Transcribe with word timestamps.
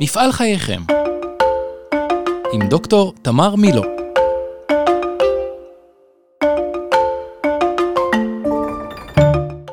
מפעל 0.00 0.32
חייכם 0.32 0.80
עם 2.52 2.68
דוקטור 2.68 3.14
תמר 3.22 3.54
מילו 3.56 3.82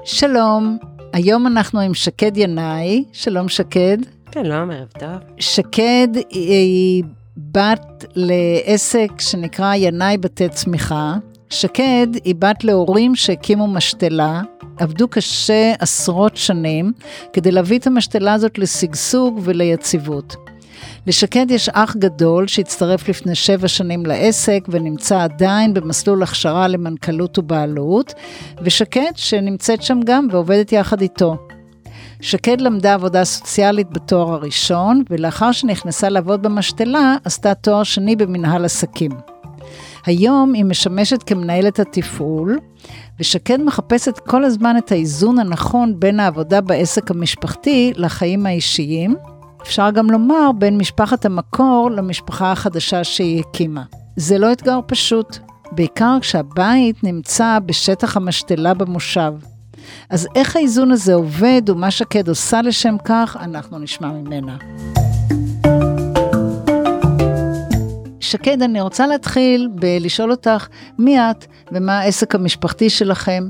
שלום, 0.06 0.78
היום 1.14 1.48
אנחנו 1.48 1.80
עם 1.80 1.94
שקד 1.94 2.38
ינאי, 2.38 3.04
שלום 3.14 3.50
שקד. 3.50 3.98
שלום, 4.34 4.72
ערב 4.72 4.88
טוב. 5.00 5.10
שקד 5.40 6.08
היא 6.30 7.04
בת 7.38 8.06
לעסק 8.16 9.12
שנקרא 9.20 9.76
ינאי 9.76 10.18
בתי 10.18 10.50
צמיחה. 10.50 11.16
שקד 11.54 12.08
היא 12.24 12.36
בת 12.40 12.64
להורים 12.64 13.16
שהקימו 13.16 13.68
משתלה, 13.68 14.42
עבדו 14.78 15.08
קשה 15.08 15.74
עשרות 15.80 16.38
שנים 16.38 16.94
כדי 17.34 17.52
להביא 17.52 17.80
את 17.80 17.88
המשתלה 17.88 18.34
הזאת 18.34 18.58
לשגשוג 18.58 19.40
וליציבות. 19.44 20.36
לשקד 21.08 21.52
יש 21.52 21.70
אח 21.70 21.96
גדול 21.96 22.48
שהצטרף 22.48 23.10
לפני 23.10 23.36
שבע 23.36 23.68
שנים 23.68 24.06
לעסק 24.06 24.60
ונמצא 24.70 25.24
עדיין 25.24 25.74
במסלול 25.74 26.24
הכשרה 26.24 26.68
למנכ"לות 26.68 27.38
ובעלות, 27.38 28.14
ושקד 28.62 29.12
שנמצאת 29.16 29.84
שם 29.84 30.00
גם 30.06 30.28
ועובדת 30.32 30.72
יחד 30.72 31.02
איתו. 31.02 31.38
שקד 32.22 32.62
למדה 32.62 32.94
עבודה 32.94 33.24
סוציאלית 33.24 33.90
בתואר 33.90 34.34
הראשון, 34.34 35.04
ולאחר 35.10 35.52
שנכנסה 35.52 36.10
לעבוד 36.10 36.42
במשתלה, 36.42 37.16
עשתה 37.26 37.54
תואר 37.54 37.84
שני 37.84 38.16
במנהל 38.16 38.66
עסקים. 38.66 39.33
היום 40.06 40.54
היא 40.54 40.66
משמשת 40.66 41.24
כמנהלת 41.24 41.80
התפעול, 41.80 42.60
ושקד 43.20 43.62
מחפשת 43.62 44.20
כל 44.20 44.44
הזמן 44.44 44.78
את 44.78 44.92
האיזון 44.92 45.40
הנכון 45.40 46.00
בין 46.00 46.20
העבודה 46.20 46.62
בעסק 46.62 47.12
המשפחתי 47.12 47.94
לחיים 47.96 48.46
האישיים, 48.46 49.16
אפשר 49.62 49.92
גם 49.92 50.10
לומר 50.12 50.52
בין 50.58 50.78
משפחת 50.78 51.26
המקור 51.26 51.92
למשפחה 51.92 52.52
החדשה 52.52 53.04
שהיא 53.04 53.40
הקימה. 53.40 53.84
זה 54.16 54.38
לא 54.38 54.52
אתגר 54.52 54.80
פשוט, 54.88 55.38
בעיקר 55.72 56.18
כשהבית 56.22 57.04
נמצא 57.04 57.60
בשטח 57.66 58.18
המשתלה 58.18 58.74
במושב. 58.74 59.34
אז 60.10 60.28
איך 60.36 60.56
האיזון 60.56 60.92
הזה 60.92 61.14
עובד 61.14 61.62
ומה 61.68 61.92
שקד 61.92 62.28
עושה 62.28 62.62
לשם 62.62 62.96
כך, 63.06 63.38
אנחנו 63.40 63.80
נשמע 63.80 64.12
ממנה. 64.12 64.58
שקד, 68.34 68.62
אני 68.62 68.82
רוצה 68.82 69.08
להתחיל 69.08 69.68
בלשאול 69.72 70.32
אותך 70.32 70.68
מי 71.00 71.20
את 71.20 71.46
ומה 71.72 72.00
העסק 72.00 72.36
המשפחתי 72.36 72.90
שלכם 72.90 73.44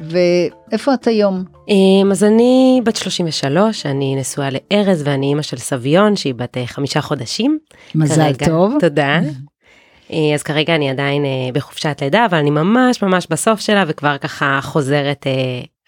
ואיפה 0.00 0.94
את 0.94 1.06
היום? 1.06 1.44
אמ, 1.68 2.10
אז 2.10 2.24
אני 2.24 2.80
בת 2.84 2.96
33, 2.96 3.86
אני 3.86 4.16
נשואה 4.16 4.48
לארז 4.50 5.02
ואני 5.04 5.26
אימא 5.26 5.42
של 5.42 5.56
סביון 5.56 6.16
שהיא 6.16 6.34
בת 6.34 6.56
אה, 6.56 6.66
חמישה 6.66 7.00
חודשים. 7.00 7.58
מזל 7.94 8.22
כרגע, 8.22 8.46
טוב. 8.46 8.74
תודה. 8.80 9.20
אה, 10.12 10.34
אז 10.34 10.42
כרגע 10.42 10.74
אני 10.74 10.90
עדיין 10.90 11.24
אה, 11.24 11.30
בחופשת 11.54 11.98
לידה 12.02 12.26
אבל 12.26 12.38
אני 12.38 12.50
ממש 12.50 13.02
ממש 13.02 13.26
בסוף 13.30 13.60
שלה 13.60 13.84
וכבר 13.86 14.18
ככה 14.18 14.58
חוזרת 14.62 15.26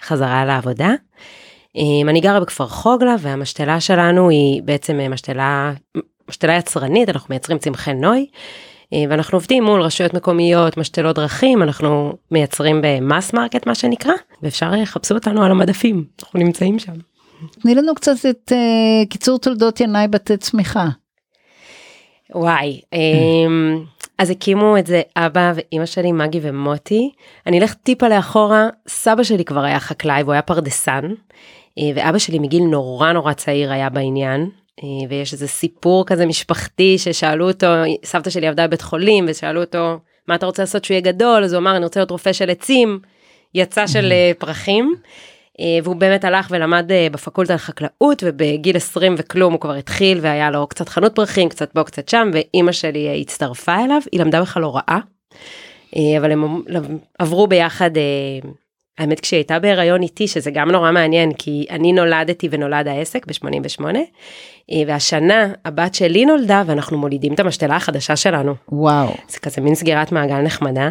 חזרה 0.02 0.44
לעבודה. 0.44 0.90
אמ, 1.76 2.08
אני 2.08 2.20
גרה 2.20 2.40
בכפר 2.40 2.66
חוגלה 2.66 3.14
והמשתלה 3.18 3.80
שלנו 3.80 4.30
היא 4.30 4.62
בעצם 4.62 5.00
משתלה 5.10 5.72
משתלה 6.28 6.56
יצרנית, 6.56 7.08
אנחנו 7.08 7.26
מייצרים 7.30 7.58
צמחי 7.58 7.94
נוי, 7.94 8.26
אה, 8.92 9.04
ואנחנו 9.08 9.36
עובדים 9.36 9.64
מול 9.64 9.82
רשויות 9.82 10.14
מקומיות, 10.14 10.76
משתלות 10.76 11.16
דרכינו, 11.16 11.62
אנחנו 11.62 12.12
מייצרים 12.30 12.80
ב 12.82 12.92
mass 12.92 13.32
market 13.32 13.66
מה 13.66 13.74
שנקרא, 13.74 14.12
ואפשר 14.42 14.70
לחפש 14.70 15.14
אותנו 15.14 15.44
על 15.44 15.50
המדפים, 15.50 16.04
אנחנו 16.22 16.38
נמצאים 16.38 16.78
שם. 16.78 16.92
תני 17.62 17.74
לנו 17.74 17.94
קצת 17.94 18.26
את 18.30 18.52
uh, 18.52 19.08
קיצור 19.08 19.38
תולדות 19.38 19.80
ינאי 19.80 20.08
בתי 20.08 20.36
צמיחה. 20.36 20.88
וואי, 22.34 22.80
um, 22.94 22.98
אז 24.18 24.30
הקימו 24.30 24.78
את 24.78 24.86
זה 24.86 25.02
אבא 25.16 25.52
ואימא 25.54 25.86
שלי, 25.86 26.12
מגי 26.12 26.40
ומוטי. 26.42 27.10
אני 27.46 27.60
אלך 27.60 27.74
טיפה 27.74 28.08
לאחורה, 28.08 28.68
סבא 28.88 29.22
שלי 29.22 29.44
כבר 29.44 29.64
היה 29.64 29.80
חקלאי 29.80 30.22
והוא 30.22 30.32
היה 30.32 30.42
פרדסן, 30.42 31.04
אה, 31.78 31.90
ואבא 31.94 32.18
שלי 32.18 32.38
מגיל 32.38 32.62
נורא 32.62 33.12
נורא 33.12 33.32
צעיר 33.32 33.72
היה 33.72 33.90
בעניין, 33.90 34.40
אה, 34.40 34.46
ויש 35.08 35.32
איזה 35.32 35.48
סיפור 35.48 36.06
כזה 36.06 36.26
משפחתי 36.26 36.98
ששאלו 36.98 37.48
אותו, 37.48 37.66
סבתא 38.04 38.30
שלי 38.30 38.46
עבדה 38.46 38.66
בבית 38.66 38.82
חולים 38.82 39.24
ושאלו 39.28 39.60
אותו 39.60 39.98
מה 40.28 40.34
אתה 40.34 40.46
רוצה 40.46 40.62
לעשות 40.62 40.84
שהוא 40.84 40.94
יהיה 40.94 41.00
גדול, 41.00 41.44
אז 41.44 41.52
הוא 41.52 41.60
אמר 41.60 41.76
אני 41.76 41.84
רוצה 41.84 42.00
להיות 42.00 42.10
רופא 42.10 42.32
של 42.32 42.50
עצים, 42.50 42.98
יצא 43.54 43.86
של 43.86 44.12
אה, 44.12 44.32
פרחים. 44.38 44.94
אה, 45.60 45.78
והוא 45.82 45.96
באמת 45.96 46.24
הלך 46.24 46.48
ולמד 46.50 46.90
בפקולטה 47.12 47.54
לחקלאות 47.54 48.22
ובגיל 48.22 48.76
20 48.76 49.14
וכלום 49.18 49.52
הוא 49.52 49.60
כבר 49.60 49.74
התחיל 49.74 50.18
והיה 50.22 50.50
לו 50.50 50.66
קצת 50.66 50.88
חנות 50.88 51.14
פרחים 51.14 51.48
קצת 51.48 51.72
פה 51.72 51.84
קצת 51.84 52.08
שם 52.08 52.30
ואימא 52.32 52.72
שלי 52.72 53.20
הצטרפה 53.20 53.84
אליו 53.84 54.00
היא 54.12 54.20
למדה 54.20 54.42
בכלל 54.42 54.62
הוראה. 54.62 54.98
אבל 56.18 56.32
הם 56.32 56.58
עברו 57.18 57.46
ביחד 57.46 57.90
האמת 58.98 59.20
כשהיא 59.20 59.38
הייתה 59.38 59.58
בהיריון 59.58 60.02
איתי 60.02 60.28
שזה 60.28 60.50
גם 60.50 60.70
נורא 60.70 60.92
מעניין 60.92 61.32
כי 61.32 61.66
אני 61.70 61.92
נולדתי 61.92 62.48
ונולד 62.50 62.88
העסק 62.88 63.26
ב-88 63.26 63.84
אה, 64.70 64.82
והשנה 64.86 65.52
הבת 65.64 65.94
שלי 65.94 66.24
נולדה 66.24 66.62
ואנחנו 66.66 66.98
מולידים 66.98 67.34
את 67.34 67.40
המשתלה 67.40 67.76
החדשה 67.76 68.16
שלנו. 68.16 68.54
וואו. 68.68 69.14
זה 69.28 69.38
כזה 69.38 69.60
מין 69.60 69.74
סגירת 69.74 70.12
מעגל 70.12 70.40
נחמדה. 70.40 70.90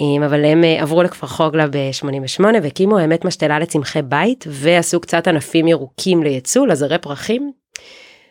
אה, 0.00 0.26
אבל 0.26 0.44
הם 0.44 0.64
אה, 0.64 0.82
עברו 0.82 1.02
לכפר 1.02 1.26
חוגלה 1.26 1.66
ב-88 1.66 2.44
והקימו 2.62 2.98
האמת 2.98 3.24
משתלה 3.24 3.58
לצמחי 3.58 4.02
בית 4.02 4.44
ועשו 4.48 5.00
קצת 5.00 5.28
ענפים 5.28 5.68
ירוקים 5.68 6.22
לייצוא 6.22 6.66
לזרי 6.66 6.98
פרחים. 6.98 7.52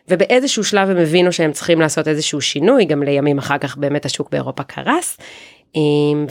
ובאיזשהו 0.08 0.64
שלב 0.64 0.90
הם 0.90 0.96
הבינו 0.96 1.32
שהם 1.32 1.52
צריכים 1.52 1.80
לעשות 1.80 2.08
איזשהו 2.08 2.40
שינוי 2.40 2.84
גם 2.84 3.02
לימים 3.02 3.38
אחר 3.38 3.58
כך 3.58 3.76
באמת 3.76 4.06
השוק 4.06 4.30
באירופה 4.30 4.62
קרס. 4.62 5.18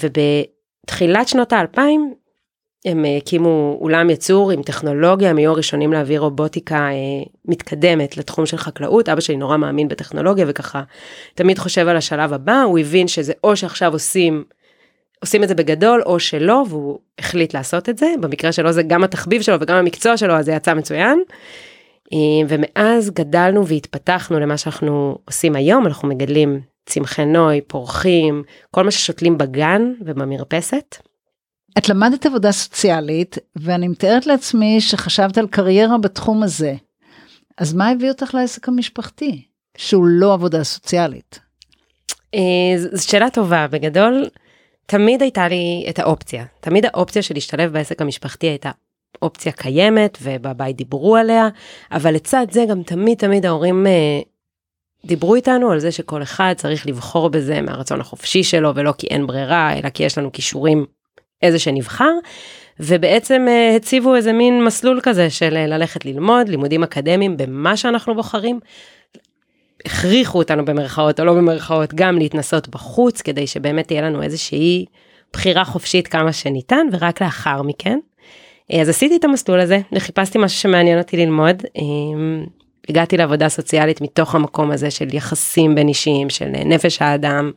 ובתחילת 0.04 1.28
שנות 1.28 1.54
האלפיים 1.54 2.14
הם 2.88 3.06
אה, 3.06 3.18
הקימו 3.18 3.78
אולם 3.82 4.10
יצור 4.10 4.52
עם 4.52 4.64
טכנולוגיה, 4.64 5.30
הם 5.30 5.38
היו 5.38 5.52
הראשונים 5.52 5.94
להביא 5.94 6.20
רובוטיקה 6.20 6.76
אה, 6.76 7.24
מתקדמת 7.46 8.18
לתחום 8.18 8.46
של 8.46 8.58
חקלאות, 8.58 9.10
אבא 9.10 9.22
שלי 9.22 9.38
נורא 9.38 9.58
מאמין 9.58 9.88
בטכנולוגיה 9.88 10.46
וככה 10.48 10.84
תמיד 11.34 11.60
חושב 11.60 11.88
על 11.88 11.98
השלב 11.98 12.34
הבא, 12.34 12.62
הוא 12.62 12.80
הבין 12.80 13.08
שזה 13.08 13.34
או 13.44 13.56
שעכשיו 13.56 13.94
עושים, 13.94 14.44
עושים 15.22 15.44
את 15.44 15.48
זה 15.48 15.56
בגדול 15.56 16.02
או 16.06 16.20
שלא, 16.20 16.64
והוא 16.70 17.00
החליט 17.20 17.54
לעשות 17.54 17.90
את 17.90 17.98
זה, 17.98 18.14
במקרה 18.22 18.52
שלו 18.52 18.72
זה 18.72 18.84
גם 18.84 19.04
התחביב 19.04 19.42
שלו 19.42 19.56
וגם 19.62 19.76
המקצוע 19.78 20.18
שלו, 20.18 20.34
אז 20.34 20.46
זה 20.46 20.52
יצא 20.52 20.74
מצוין. 20.74 21.20
אה, 22.14 22.48
ומאז 22.48 23.10
גדלנו 23.10 23.68
והתפתחנו 23.68 24.40
למה 24.40 24.58
שאנחנו 24.58 25.18
עושים 25.26 25.56
היום, 25.56 25.86
אנחנו 25.86 26.08
מגדלים 26.08 26.62
צמחי 26.86 27.26
נוי, 27.26 27.62
פורחים, 27.62 28.44
כל 28.72 28.84
מה 28.84 28.92
ששותלים 28.92 29.38
בגן 29.38 29.94
ובמרפסת. 30.02 30.98
את 31.78 31.90
למדת 31.90 32.26
עבודה 32.26 32.52
סוציאלית, 32.52 33.38
ואני 33.56 33.88
מתארת 33.88 34.26
לעצמי 34.26 34.82
שחשבת 34.82 35.38
על 35.38 35.48
קריירה 35.48 35.98
בתחום 35.98 36.44
הזה. 36.44 36.76
אז 37.58 37.74
מה 37.74 37.90
הביא 37.90 38.10
אותך 38.10 38.34
לעסק 38.34 38.68
המשפחתי, 38.68 39.42
שהוא 39.78 40.06
לא 40.08 40.34
עבודה 40.34 40.64
סוציאלית? 40.64 41.40
אה, 42.36 42.40
זו 42.78 43.08
שאלה 43.08 43.30
טובה, 43.30 43.68
בגדול, 43.68 44.26
תמיד 44.86 45.22
הייתה 45.22 45.48
לי 45.48 45.86
את 45.90 46.00
האופציה. 46.00 46.46
תמיד 46.60 46.86
האופציה 46.86 47.22
של 47.22 47.34
להשתלב 47.34 47.74
בעסק 47.74 48.02
המשפחתי 48.02 48.48
הייתה 48.48 48.72
אופציה 49.22 49.52
קיימת, 49.52 50.18
ובבית 50.22 50.76
דיברו 50.76 51.16
עליה, 51.16 51.50
אבל 51.92 52.14
לצד 52.14 52.48
זה 52.52 52.66
גם 52.70 52.84
תמיד 52.84 53.18
תמיד 53.18 53.46
ההורים 53.46 53.88
אה, 53.88 54.20
דיברו 55.06 55.36
איתנו 55.36 55.72
על 55.72 55.80
זה 55.80 55.92
שכל 55.92 56.24
אחד 56.24 56.54
צריך 56.58 56.88
לבחור 56.88 57.30
בזה 57.30 57.62
מהרצון 57.62 58.02
החופשי 58.02 58.44
שלו, 58.44 58.76
ולא 58.76 58.94
כי 58.98 59.08
אין 59.08 59.28
ברירה, 59.28 59.78
אלא 59.78 59.90
כי 59.90 60.04
יש 60.04 60.18
לנו 60.18 60.32
כישורים 60.32 60.86
איזה 61.42 61.60
שנבחר, 61.60 62.12
ובעצם 62.80 63.46
uh, 63.48 63.76
הציבו 63.76 64.16
איזה 64.16 64.34
מין 64.34 64.64
מסלול 64.64 65.00
כזה 65.04 65.30
של 65.30 65.54
uh, 65.54 65.70
ללכת 65.70 66.06
ללמוד 66.06 66.50
לימודים 66.50 66.84
אקדמיים 66.84 67.38
במה 67.38 67.78
שאנחנו 67.78 68.16
בוחרים. 68.16 68.60
הכריחו 69.86 70.38
אותנו 70.38 70.66
במרכאות 70.66 71.20
או 71.20 71.26
לא 71.26 71.34
במרכאות 71.34 71.94
גם 71.94 72.18
להתנסות 72.18 72.68
בחוץ 72.68 73.22
כדי 73.22 73.48
שבאמת 73.48 73.88
תהיה 73.88 74.02
לנו 74.02 74.24
איזושהי 74.24 74.86
בחירה 75.34 75.66
חופשית 75.66 76.08
כמה 76.08 76.34
שניתן 76.34 76.88
ורק 76.92 77.22
לאחר 77.22 77.62
מכן. 77.62 78.00
Uh, 78.72 78.76
אז 78.76 78.90
עשיתי 78.90 79.16
את 79.16 79.24
המסלול 79.24 79.60
הזה 79.60 79.80
וחיפשתי 79.92 80.38
משהו 80.38 80.60
שמעניין 80.60 80.98
אותי 80.98 81.18
ללמוד. 81.18 81.64
הגעתי 82.90 83.18
לעבודה 83.18 83.50
סוציאלית 83.50 84.02
מתוך 84.02 84.36
המקום 84.36 84.72
הזה 84.72 84.92
של 84.92 85.16
יחסים 85.16 85.76
בין 85.76 85.88
אישיים 85.88 86.30
של 86.30 86.46
נפש 86.66 87.02
האדם. 87.02 87.52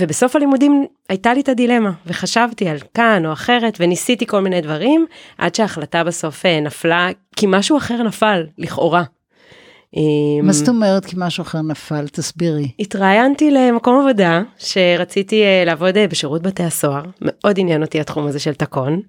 ובסוף 0.00 0.36
הלימודים 0.36 0.86
הייתה 1.08 1.34
לי 1.34 1.40
את 1.40 1.48
הדילמה 1.48 1.90
וחשבתי 2.06 2.68
על 2.68 2.78
כאן 2.94 3.26
או 3.26 3.32
אחרת 3.32 3.76
וניסיתי 3.80 4.26
כל 4.26 4.40
מיני 4.40 4.60
דברים 4.60 5.06
עד 5.38 5.54
שההחלטה 5.54 6.04
בסוף 6.04 6.46
אה, 6.46 6.60
נפלה 6.60 7.08
כי 7.36 7.46
משהו 7.48 7.76
אחר 7.76 8.02
נפל 8.02 8.46
לכאורה. 8.58 9.02
מה 9.02 10.00
אמ, 10.42 10.52
זאת 10.52 10.68
אומרת 10.68 11.04
כי 11.04 11.16
משהו 11.18 11.42
אחר 11.42 11.62
נפל 11.62 12.08
תסבירי. 12.08 12.68
התראיינתי 12.80 13.50
למקום 13.50 14.00
עבודה 14.00 14.42
שרציתי 14.58 15.42
אה, 15.42 15.62
לעבוד 15.66 15.96
אה, 15.96 16.08
בשירות 16.08 16.42
בתי 16.42 16.62
הסוהר 16.62 17.04
מאוד 17.20 17.58
עניין 17.58 17.82
אותי 17.82 18.00
התחום 18.00 18.26
הזה 18.26 18.38
של 18.38 18.54
תקון. 18.54 19.00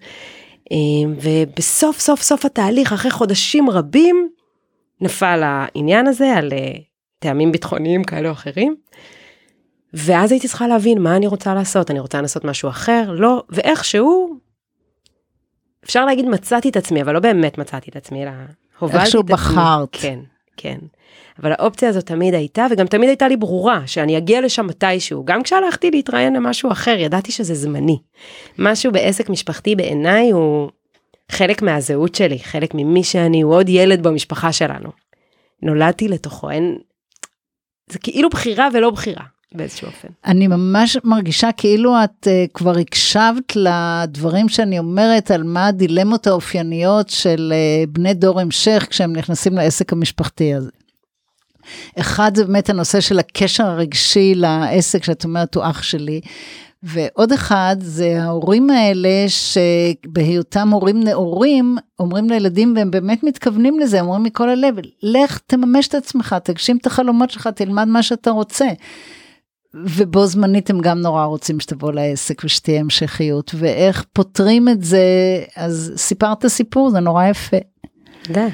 אמ, 0.71 1.13
ובסוף 1.21 1.99
סוף 1.99 2.21
סוף 2.21 2.45
התהליך 2.45 2.93
אחרי 2.93 3.11
חודשים 3.11 3.69
רבים 3.69 4.29
נפל 5.01 5.41
העניין 5.43 6.07
הזה 6.07 6.33
על 6.33 6.49
טעמים 7.19 7.51
ביטחוניים 7.51 8.03
כאלה 8.03 8.27
או 8.27 8.33
אחרים. 8.33 8.75
ואז 9.93 10.31
הייתי 10.31 10.47
צריכה 10.47 10.67
להבין 10.67 11.01
מה 11.01 11.15
אני 11.15 11.27
רוצה 11.27 11.53
לעשות, 11.53 11.91
אני 11.91 11.99
רוצה 11.99 12.21
לעשות 12.21 12.45
משהו 12.45 12.69
אחר, 12.69 13.11
לא, 13.11 13.43
ואיכשהו, 13.49 14.37
אפשר 15.85 16.05
להגיד 16.05 16.25
מצאתי 16.25 16.69
את 16.69 16.77
עצמי, 16.77 17.01
אבל 17.01 17.13
לא 17.13 17.19
באמת 17.19 17.57
מצאתי 17.57 17.91
את 17.91 17.95
עצמי, 17.95 18.23
אלא 18.23 18.31
הובלתי 18.79 18.85
את 18.85 18.85
עצמי. 18.85 19.01
איכשהו 19.01 19.23
בחרת. 19.23 19.89
כן, 19.91 20.19
כן. 20.57 20.77
אבל 21.39 21.51
האופציה 21.51 21.89
הזאת 21.89 22.05
תמיד 22.05 22.33
הייתה, 22.33 22.67
וגם 22.71 22.87
תמיד 22.87 23.09
הייתה 23.09 23.27
לי 23.27 23.37
ברורה, 23.37 23.81
שאני 23.85 24.17
אגיע 24.17 24.41
לשם 24.41 24.67
מתישהו. 24.67 25.25
גם 25.25 25.43
כשהלכתי 25.43 25.91
להתראיין 25.91 26.33
למשהו 26.33 26.71
אחר, 26.71 26.95
ידעתי 26.99 27.31
שזה 27.31 27.55
זמני. 27.55 27.99
משהו 28.57 28.91
בעסק 28.91 29.29
משפחתי 29.29 29.75
בעיניי 29.75 30.31
הוא 30.31 30.69
חלק 31.31 31.61
מהזהות 31.61 32.15
שלי, 32.15 32.39
חלק 32.39 32.73
ממי 32.73 33.03
שאני, 33.03 33.41
הוא 33.41 33.53
עוד 33.53 33.69
ילד 33.69 34.03
במשפחה 34.03 34.51
שלנו. 34.51 34.89
נולדתי 35.61 36.07
לתוכו, 36.07 36.49
אין... 36.49 36.77
זה 37.89 37.99
כאילו 37.99 38.29
בחירה 38.29 38.67
ולא 38.73 38.89
בחירה. 38.89 39.23
באיזשהו 39.53 39.87
אופן. 39.87 40.07
אני 40.25 40.47
ממש 40.47 40.97
מרגישה 41.03 41.51
כאילו 41.51 42.03
את 42.03 42.27
uh, 42.27 42.51
כבר 42.53 42.77
הקשבת 42.77 43.55
לדברים 43.55 44.49
שאני 44.49 44.79
אומרת 44.79 45.31
על 45.31 45.43
מה 45.43 45.67
הדילמות 45.67 46.27
האופייניות 46.27 47.09
של 47.09 47.53
uh, 47.53 47.89
בני 47.89 48.13
דור 48.13 48.39
המשך 48.39 48.87
כשהם 48.89 49.13
נכנסים 49.13 49.53
לעסק 49.53 49.93
המשפחתי 49.93 50.53
הזה. 50.53 50.69
אחד 51.99 52.35
זה 52.35 52.45
באמת 52.45 52.69
הנושא 52.69 52.99
של 52.99 53.19
הקשר 53.19 53.65
הרגשי 53.65 54.35
לעסק 54.35 55.03
שאת 55.03 55.23
אומרת 55.23 55.55
הוא 55.55 55.63
אח 55.63 55.81
שלי. 55.81 56.21
ועוד 56.83 57.31
אחד 57.31 57.75
זה 57.79 58.23
ההורים 58.23 58.69
האלה 58.69 59.25
שבהיותם 59.27 60.69
הורים 60.69 61.03
נאורים 61.03 61.77
אומרים 61.99 62.29
לילדים 62.29 62.73
והם 62.77 62.91
באמת 62.91 63.23
מתכוונים 63.23 63.79
לזה 63.79 64.01
אומרים 64.01 64.23
מכל 64.23 64.49
הלב 64.49 64.75
לך 65.03 65.39
תממש 65.47 65.87
את 65.87 65.95
עצמך 65.95 66.35
תגשים 66.43 66.77
את 66.77 66.85
החלומות 66.85 67.29
שלך 67.29 67.47
תלמד 67.47 67.87
מה 67.87 68.03
שאתה 68.03 68.31
רוצה. 68.31 68.65
ובו 69.73 70.25
זמנית 70.25 70.69
הם 70.69 70.79
גם 70.79 70.99
נורא 70.99 71.25
רוצים 71.25 71.59
שתבוא 71.59 71.91
לעסק 71.91 72.41
ושתהיה 72.43 72.79
המשכיות 72.79 73.51
ואיך 73.55 74.05
פותרים 74.13 74.69
את 74.69 74.83
זה 74.83 75.03
אז 75.55 75.93
סיפרת 75.95 76.47
סיפור 76.47 76.89
זה 76.89 76.99
נורא 76.99 77.25
יפה. 77.25 77.57
דה. 78.29 78.47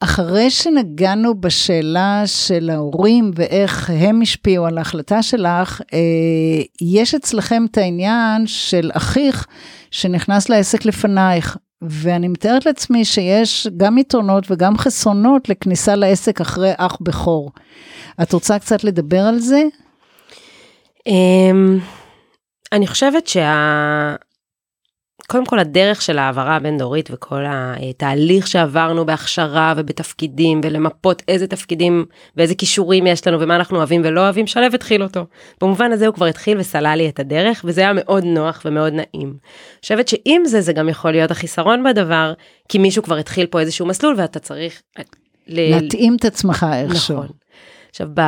אחרי 0.00 0.50
שנגענו 0.50 1.40
בשאלה 1.40 2.22
של 2.26 2.70
ההורים 2.70 3.30
ואיך 3.34 3.90
הם 3.90 4.22
השפיעו 4.22 4.66
על 4.66 4.78
ההחלטה 4.78 5.22
שלך, 5.22 5.80
אה, 5.92 5.98
יש 6.80 7.14
אצלכם 7.14 7.66
את 7.70 7.78
העניין 7.78 8.46
של 8.46 8.90
אחיך 8.94 9.46
שנכנס 9.90 10.48
לעסק 10.48 10.84
לפנייך, 10.84 11.56
ואני 11.82 12.28
מתארת 12.28 12.66
לעצמי 12.66 13.04
שיש 13.04 13.68
גם 13.76 13.98
יתרונות 13.98 14.50
וגם 14.50 14.78
חסרונות 14.78 15.48
לכניסה 15.48 15.94
לעסק 15.94 16.40
אחרי 16.40 16.72
אח 16.76 16.96
בכור. 17.00 17.50
את 18.22 18.32
רוצה 18.32 18.58
קצת 18.58 18.84
לדבר 18.84 19.20
על 19.20 19.38
זה? 19.38 19.62
אמ, 21.06 21.78
אני 22.72 22.86
חושבת 22.86 23.26
שה... 23.26 24.14
קודם 25.30 25.46
כל 25.46 25.58
הדרך 25.58 26.02
של 26.02 26.18
העברה 26.18 26.56
הבין-דורית 26.56 27.08
וכל 27.12 27.44
התהליך 27.48 28.46
שעברנו 28.46 29.06
בהכשרה 29.06 29.74
ובתפקידים 29.76 30.60
ולמפות 30.64 31.22
איזה 31.28 31.46
תפקידים 31.46 32.04
ואיזה 32.36 32.54
כישורים 32.54 33.06
יש 33.06 33.26
לנו 33.26 33.40
ומה 33.40 33.56
אנחנו 33.56 33.76
אוהבים 33.76 34.02
ולא 34.04 34.20
אוהבים, 34.20 34.46
שלו 34.46 34.66
התחיל 34.74 35.02
אותו. 35.02 35.26
במובן 35.60 35.92
הזה 35.92 36.06
הוא 36.06 36.14
כבר 36.14 36.26
התחיל 36.26 36.58
וסלל 36.58 36.94
לי 36.96 37.08
את 37.08 37.20
הדרך 37.20 37.64
וזה 37.64 37.80
היה 37.80 37.92
מאוד 37.94 38.24
נוח 38.24 38.62
ומאוד 38.64 38.92
נעים. 38.92 39.28
אני 39.28 39.80
חושבת 39.82 40.08
שעם 40.08 40.44
זה 40.44 40.60
זה 40.60 40.72
גם 40.72 40.88
יכול 40.88 41.10
להיות 41.10 41.30
החיסרון 41.30 41.84
בדבר, 41.84 42.32
כי 42.68 42.78
מישהו 42.78 43.02
כבר 43.02 43.16
התחיל 43.16 43.46
פה 43.46 43.60
איזשהו 43.60 43.86
מסלול 43.86 44.14
ואתה 44.18 44.38
צריך... 44.38 44.82
ל... 45.46 45.76
להתאים 45.76 46.16
את 46.20 46.24
עצמך 46.24 46.66
איכשהו. 46.72 47.16
נכון. 47.16 47.28
עכשיו, 47.90 48.08
ב... 48.14 48.20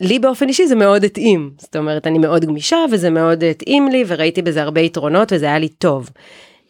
לי 0.00 0.18
באופן 0.18 0.48
אישי 0.48 0.66
זה 0.66 0.74
מאוד 0.74 1.04
התאים, 1.04 1.50
זאת 1.58 1.76
אומרת 1.76 2.06
אני 2.06 2.18
מאוד 2.18 2.44
גמישה 2.44 2.76
וזה 2.92 3.10
מאוד 3.10 3.44
התאים 3.44 3.88
לי 3.88 4.04
וראיתי 4.06 4.42
בזה 4.42 4.62
הרבה 4.62 4.80
יתרונות 4.80 5.32
וזה 5.32 5.46
היה 5.46 5.58
לי 5.58 5.68
טוב. 5.68 6.10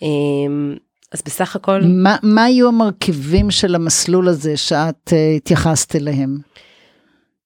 אמ, 0.03 0.77
אז 1.13 1.23
בסך 1.27 1.57
הכל... 1.57 1.81
מה, 1.85 2.17
מה 2.23 2.45
היו 2.45 2.69
המרכיבים 2.69 3.51
של 3.51 3.75
המסלול 3.75 4.29
הזה 4.29 4.57
שאת 4.57 5.09
uh, 5.09 5.37
התייחסת 5.37 5.97
אליהם? 5.97 6.39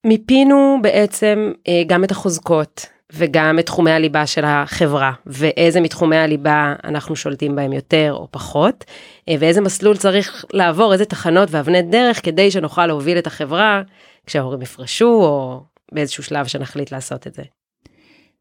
מיפינו 0.07 0.79
בעצם 0.83 1.53
uh, 1.55 1.71
גם 1.87 2.05
את 2.05 2.11
החוזקות 2.11 2.87
וגם 3.13 3.59
את 3.59 3.67
תחומי 3.67 3.91
הליבה 3.91 4.27
של 4.27 4.45
החברה 4.45 5.13
ואיזה 5.27 5.81
מתחומי 5.81 6.17
הליבה 6.17 6.75
אנחנו 6.85 7.17
שולטים 7.17 7.57
בהם 7.57 7.73
יותר 7.73 8.13
או 8.13 8.29
פחות 8.31 8.85
uh, 9.31 9.33
ואיזה 9.39 9.61
מסלול 9.61 9.97
צריך 9.97 10.45
לעבור 10.53 10.93
איזה 10.93 11.05
תחנות 11.05 11.49
ואבני 11.51 11.83
דרך 11.83 12.25
כדי 12.25 12.51
שנוכל 12.51 12.87
להוביל 12.87 13.19
את 13.19 13.27
החברה 13.27 13.83
כשההורים 14.27 14.63
יפרשו 14.63 15.09
או 15.09 15.61
באיזשהו 15.93 16.23
שלב 16.23 16.47
שנחליט 16.47 16.93
לעשות 16.93 17.27
את 17.27 17.35
זה. 17.35 17.43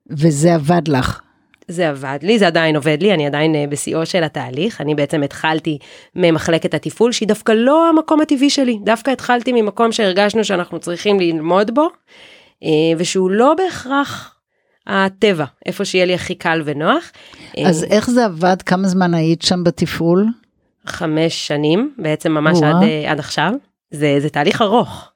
וזה 0.09 0.55
עבד 0.55 0.87
לך. 0.87 1.21
זה 1.67 1.89
עבד 1.89 2.19
לי, 2.21 2.39
זה 2.39 2.47
עדיין 2.47 2.75
עובד 2.75 2.97
לי, 3.01 3.13
אני 3.13 3.27
עדיין 3.27 3.55
אה, 3.55 3.65
בשיאו 3.69 4.05
של 4.05 4.23
התהליך, 4.23 4.81
אני 4.81 4.95
בעצם 4.95 5.23
התחלתי 5.23 5.77
ממחלקת 6.15 6.73
התפעול 6.73 7.11
שהיא 7.11 7.27
דווקא 7.27 7.51
לא 7.51 7.89
המקום 7.89 8.21
הטבעי 8.21 8.49
שלי, 8.49 8.79
דווקא 8.83 9.11
התחלתי 9.11 9.51
ממקום 9.53 9.91
שהרגשנו 9.91 10.43
שאנחנו 10.43 10.79
צריכים 10.79 11.19
ללמוד 11.19 11.75
בו, 11.75 11.87
אה, 12.63 12.69
ושהוא 12.97 13.31
לא 13.31 13.53
בהכרח 13.57 14.35
הטבע, 14.87 15.45
איפה 15.65 15.85
שיהיה 15.85 16.05
לי 16.05 16.13
הכי 16.13 16.35
קל 16.35 16.61
ונוח. 16.65 17.11
אז 17.65 17.83
איך 17.83 18.09
זה 18.09 18.25
עבד? 18.25 18.61
כמה 18.61 18.87
זמן 18.87 19.13
היית 19.13 19.41
שם 19.41 19.63
בתפעול? 19.63 20.25
חמש 20.85 21.47
שנים, 21.47 21.93
בעצם 21.97 22.31
ממש 22.31 22.57
עד, 22.63 22.83
אה, 22.83 23.11
עד 23.11 23.19
עכשיו. 23.19 23.51
זה, 23.91 24.17
זה 24.19 24.29
תהליך 24.29 24.61
ארוך. 24.61 25.10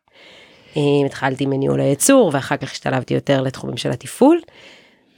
התחלתי 1.05 1.45
מניהול 1.45 1.79
הייצור 1.79 2.31
ואחר 2.33 2.57
כך 2.57 2.71
השתלבתי 2.71 3.13
יותר 3.13 3.41
לתחומים 3.41 3.77
של 3.77 3.91
התפעול. 3.91 4.39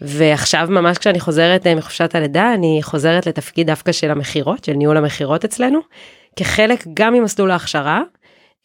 ועכשיו 0.02 0.68
ממש 0.70 0.98
כשאני 0.98 1.20
חוזרת 1.20 1.68
אה, 1.68 1.76
מחופשת 1.76 2.16
הלידה 2.16 2.54
אני 2.54 2.80
חוזרת 2.84 3.28
לתפקיד 3.28 3.68
דווקא 3.68 3.92
של 3.92 4.12
המכירות 4.12 4.64
של 4.64 4.74
ניהול 4.74 4.98
המכירות 4.98 5.46
אצלנו 5.46 5.80
כחלק 6.36 6.84
גם 6.94 7.14
ממסלול 7.14 7.52
ההכשרה 7.52 8.02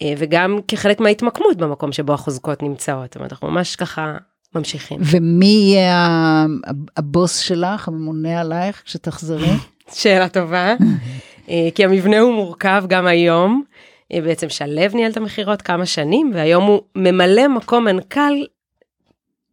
אה, 0.02 0.14
וגם 0.18 0.58
כחלק 0.68 1.00
מההתמקמות 1.00 1.56
במקום 1.56 1.92
שבו 1.92 2.12
החוזקות 2.12 2.62
נמצאות. 2.62 3.04
זאת 3.04 3.16
אומרת 3.16 3.32
אנחנו 3.32 3.50
ממש 3.50 3.76
ככה 3.76 4.16
ממשיכים. 4.54 5.00
ומי 5.02 5.46
יהיה 5.46 6.46
הבוס 6.96 7.38
שלך 7.38 7.88
הממונה 7.88 8.40
עלייך 8.40 8.82
כשתחזרי? 8.84 9.52
שאלה 9.98 10.28
טובה 10.28 10.74
אה, 11.48 11.68
כי 11.74 11.84
המבנה 11.84 12.18
הוא 12.18 12.34
מורכב 12.34 12.84
גם 12.88 13.06
היום. 13.06 13.62
בעצם 14.21 14.49
שלו 14.49 14.88
ניהל 14.95 15.11
את 15.11 15.16
המכירות 15.16 15.62
כמה 15.62 15.87
שנים, 15.87 16.31
והיום 16.35 16.64
הוא 16.64 16.81
ממלא 16.95 17.49
מקום 17.49 17.85
מנכ"ל 17.85 18.45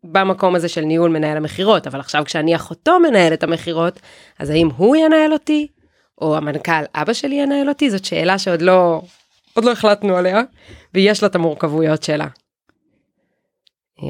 במקום 0.04 0.56
הזה 0.56 0.70
של 0.70 0.82
ניהול 0.82 1.12
מנהל 1.12 1.38
המכירות, 1.38 1.88
אבל 1.88 2.00
עכשיו 2.00 2.24
כשאני 2.26 2.56
אחותו 2.56 3.00
מנהל 3.00 3.34
את 3.34 3.44
המכירות, 3.44 4.00
אז 4.40 4.50
האם 4.50 4.70
הוא 4.78 4.96
ינהל 4.96 5.34
אותי, 5.34 5.68
או 6.22 6.38
המנכ"ל 6.38 6.84
אבא 6.96 7.14
שלי 7.14 7.36
ינהל 7.36 7.70
אותי? 7.70 7.90
זאת 7.90 8.06
שאלה 8.06 8.40
שעוד 8.40 8.62
לא, 8.62 9.02
עוד 9.54 9.66
לא 9.66 9.72
החלטנו 9.72 10.16
עליה, 10.16 10.42
ויש 10.94 11.24
לה 11.24 11.28
את 11.30 11.36
המורכבויות 11.36 12.04
שלה. 12.04 12.28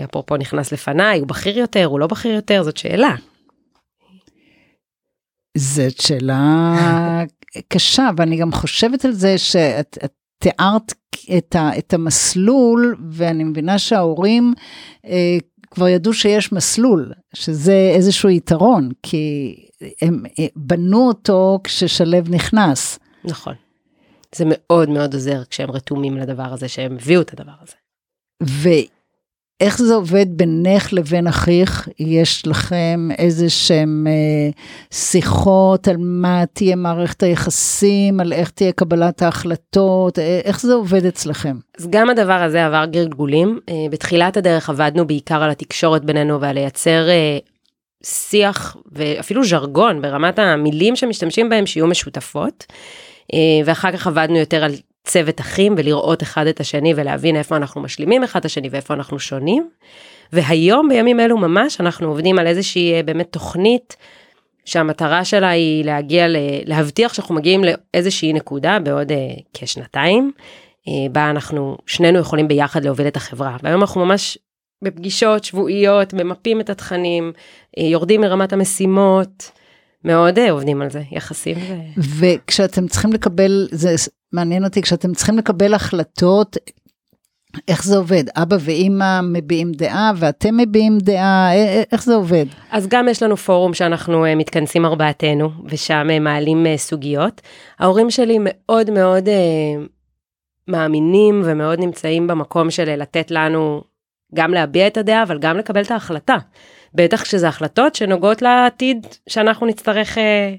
אפרופו 0.04 0.38
נכנס 0.38 0.72
לפניי, 0.72 1.20
הוא 1.20 1.28
בכיר 1.28 1.58
יותר, 1.58 1.86
הוא 1.86 2.00
לא 2.00 2.08
בכיר 2.08 2.32
יותר, 2.32 2.64
זאת 2.64 2.78
שאלה. 2.78 3.16
זאת 5.58 6.02
שאלה 6.02 6.76
קשה, 7.74 8.10
ואני 8.18 8.38
גם 8.38 8.52
חושבת 8.52 9.06
על 9.06 9.12
זה 9.12 9.38
שאת 9.38 9.98
תיארת 10.40 10.94
את, 11.38 11.56
ה, 11.56 11.78
את 11.78 11.94
המסלול, 11.94 12.96
ואני 13.10 13.44
מבינה 13.44 13.80
שההורים 13.80 14.54
אה, 15.06 15.38
כבר 15.72 15.88
ידעו 15.88 16.14
שיש 16.14 16.52
מסלול, 16.52 17.14
שזה 17.34 17.92
איזשהו 17.96 18.30
יתרון, 18.30 18.90
כי 19.04 19.56
הם 20.02 20.24
אה, 20.40 20.46
בנו 20.56 21.08
אותו 21.08 21.60
כששלו 21.64 22.18
נכנס. 22.30 23.00
נכון. 23.24 23.54
זה 24.36 24.46
מאוד 24.48 24.90
מאוד 24.90 25.14
עוזר 25.14 25.44
כשהם 25.50 25.72
רתומים 25.72 26.18
לדבר 26.18 26.54
הזה, 26.54 26.68
שהם 26.68 26.96
הביאו 27.02 27.22
את 27.22 27.34
הדבר 27.34 27.52
הזה. 27.62 27.74
איך 29.60 29.82
זה 29.82 29.94
עובד 29.94 30.26
בינך 30.30 30.94
לבין 30.94 31.28
אחיך? 31.28 31.88
יש 32.00 32.48
לכם 32.48 33.10
איזה 33.18 33.50
שהם 33.50 34.08
אה, 34.10 34.50
שיחות 34.92 35.88
על 35.88 35.96
מה 36.00 36.44
תהיה 36.54 36.76
מערכת 36.76 37.24
היחסים, 37.24 38.20
על 38.20 38.34
איך 38.34 38.50
תהיה 38.50 38.72
קבלת 38.72 39.22
ההחלטות, 39.22 40.20
אה, 40.20 40.40
איך 40.44 40.62
זה 40.62 40.74
עובד 40.74 41.06
אצלכם? 41.06 41.56
אז 41.80 41.88
גם 41.90 42.10
הדבר 42.10 42.34
הזה 42.44 42.66
עבר 42.66 42.86
גלגולים. 42.86 43.60
אה, 43.70 43.74
בתחילת 43.92 44.38
הדרך 44.38 44.70
עבדנו 44.70 45.08
בעיקר 45.08 45.44
על 45.44 45.50
התקשורת 45.50 46.06
בינינו 46.06 46.42
ועל 46.42 46.56
לייצר 46.56 47.10
אה, 47.10 47.38
שיח 48.04 48.78
ואפילו 48.92 49.44
ז'רגון 49.44 50.02
ברמת 50.02 50.40
המילים 50.40 50.96
שמשתמשים 50.96 51.50
בהם 51.50 51.66
שיהיו 51.66 51.88
משותפות. 51.88 52.66
אה, 53.34 53.40
ואחר 53.66 53.92
כך 53.92 54.08
עבדנו 54.08 54.38
יותר 54.38 54.64
על 54.64 54.72
צוות 55.10 55.42
אחים 55.42 55.76
ולראות 55.78 56.24
אחד 56.24 56.48
את 56.48 56.60
השני 56.60 56.94
ולהבין 56.96 57.36
איפה 57.36 57.56
אנחנו 57.56 57.82
משלימים 57.82 58.24
אחד 58.24 58.40
את 58.40 58.46
השני 58.46 58.70
ואיפה 58.72 58.94
אנחנו 58.94 59.20
שונים. 59.20 59.70
והיום 60.34 60.90
בימים 60.90 61.20
אלו 61.20 61.38
ממש 61.38 61.82
אנחנו 61.82 62.08
עובדים 62.08 62.40
על 62.40 62.48
איזושהי 62.48 62.94
אה, 62.94 63.04
באמת 63.04 63.28
תוכנית 63.32 63.96
שהמטרה 64.66 65.26
שלה 65.26 65.50
היא 65.50 65.86
להגיע, 65.86 66.26
להבטיח 66.66 67.14
שאנחנו 67.14 67.36
מגיעים 67.36 67.64
לאיזושהי 67.64 68.34
נקודה 68.34 68.80
בעוד 68.84 69.12
uh, 69.12 69.16
כשנתיים, 69.54 70.32
אה, 70.88 70.94
בה 71.12 71.30
אנחנו 71.30 71.78
שנינו 71.86 72.20
יכולים 72.20 72.48
ביחד 72.48 72.84
להוביל 72.84 73.08
את 73.08 73.18
החברה. 73.18 73.58
והיום 73.64 73.82
אנחנו 73.82 74.06
ממש 74.06 74.38
בפגישות 74.82 75.44
שבועיות, 75.44 76.14
ממפים 76.14 76.62
את 76.62 76.70
התכנים, 76.70 77.32
אה, 77.78 77.84
יורדים 77.84 78.22
מרמת 78.22 78.54
המשימות, 78.54 79.52
מאוד 80.06 80.40
אה, 80.40 80.52
עובדים 80.52 80.82
על 80.82 80.90
זה, 80.90 81.02
יחסים. 81.12 81.58
וכשאתם 82.20 82.88
צריכים 82.88 83.14
לקבל, 83.14 83.68
זה 83.72 83.96
מעניין 84.34 84.64
אותי, 84.64 84.82
כשאתם 84.82 85.14
צריכים 85.14 85.38
לקבל 85.38 85.74
החלטות, 85.74 86.58
איך 87.68 87.84
זה 87.84 87.98
עובד? 87.98 88.24
אבא 88.36 88.58
ואימא 88.60 89.22
מביעים 89.22 89.72
דעה 89.72 90.12
ואתם 90.16 90.58
מביעים 90.58 90.98
דעה, 90.98 91.50
איך 91.92 92.04
זה 92.04 92.16
עובד? 92.16 92.46
אז 92.72 92.88
גם 92.88 93.08
יש 93.08 93.24
לנו 93.24 93.38
פורום 93.38 93.74
שאנחנו 93.74 94.26
מתכנסים 94.36 94.86
ארבעתנו, 94.86 95.50
ושם 95.66 96.08
מעלים 96.22 96.66
סוגיות. 96.78 97.42
ההורים 97.80 98.12
שלי 98.12 98.38
מאוד 98.42 98.90
מאוד 98.90 99.30
מאמינים 100.68 101.42
ומאוד 101.46 101.80
נמצאים 101.80 102.28
במקום 102.28 102.72
של 102.72 102.96
לתת 102.96 103.32
לנו 103.32 103.82
גם 104.36 104.54
להביע 104.54 104.88
את 104.88 104.98
הדעה, 104.98 105.24
אבל 105.24 105.40
גם 105.40 105.58
לקבל 105.58 105.82
את 105.82 105.92
ההחלטה. 105.92 106.36
בטח 106.94 107.22
כשזה 107.22 107.48
החלטות 107.48 107.96
שנוגעות 107.96 108.42
לעתיד 108.42 109.08
שאנחנו 109.30 109.68
נצטרך 109.68 110.18
אה, 110.18 110.54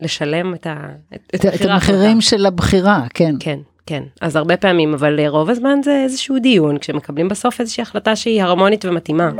לשלם 0.00 0.54
את, 0.54 0.66
ה, 0.66 0.76
את, 1.14 1.34
את, 1.34 1.46
את 1.46 1.60
המחירים 1.60 2.20
של 2.20 2.46
הבחירה, 2.46 3.06
כן. 3.14 3.34
כן, 3.40 3.58
כן. 3.86 4.02
אז 4.20 4.36
הרבה 4.36 4.56
פעמים, 4.56 4.94
אבל 4.94 5.26
רוב 5.26 5.50
הזמן 5.50 5.78
זה 5.84 6.02
איזשהו 6.04 6.38
דיון, 6.38 6.78
כשמקבלים 6.78 7.28
בסוף 7.28 7.60
איזושהי 7.60 7.82
החלטה 7.82 8.16
שהיא 8.16 8.42
הרמונית 8.42 8.84
ומתאימה. 8.84 9.30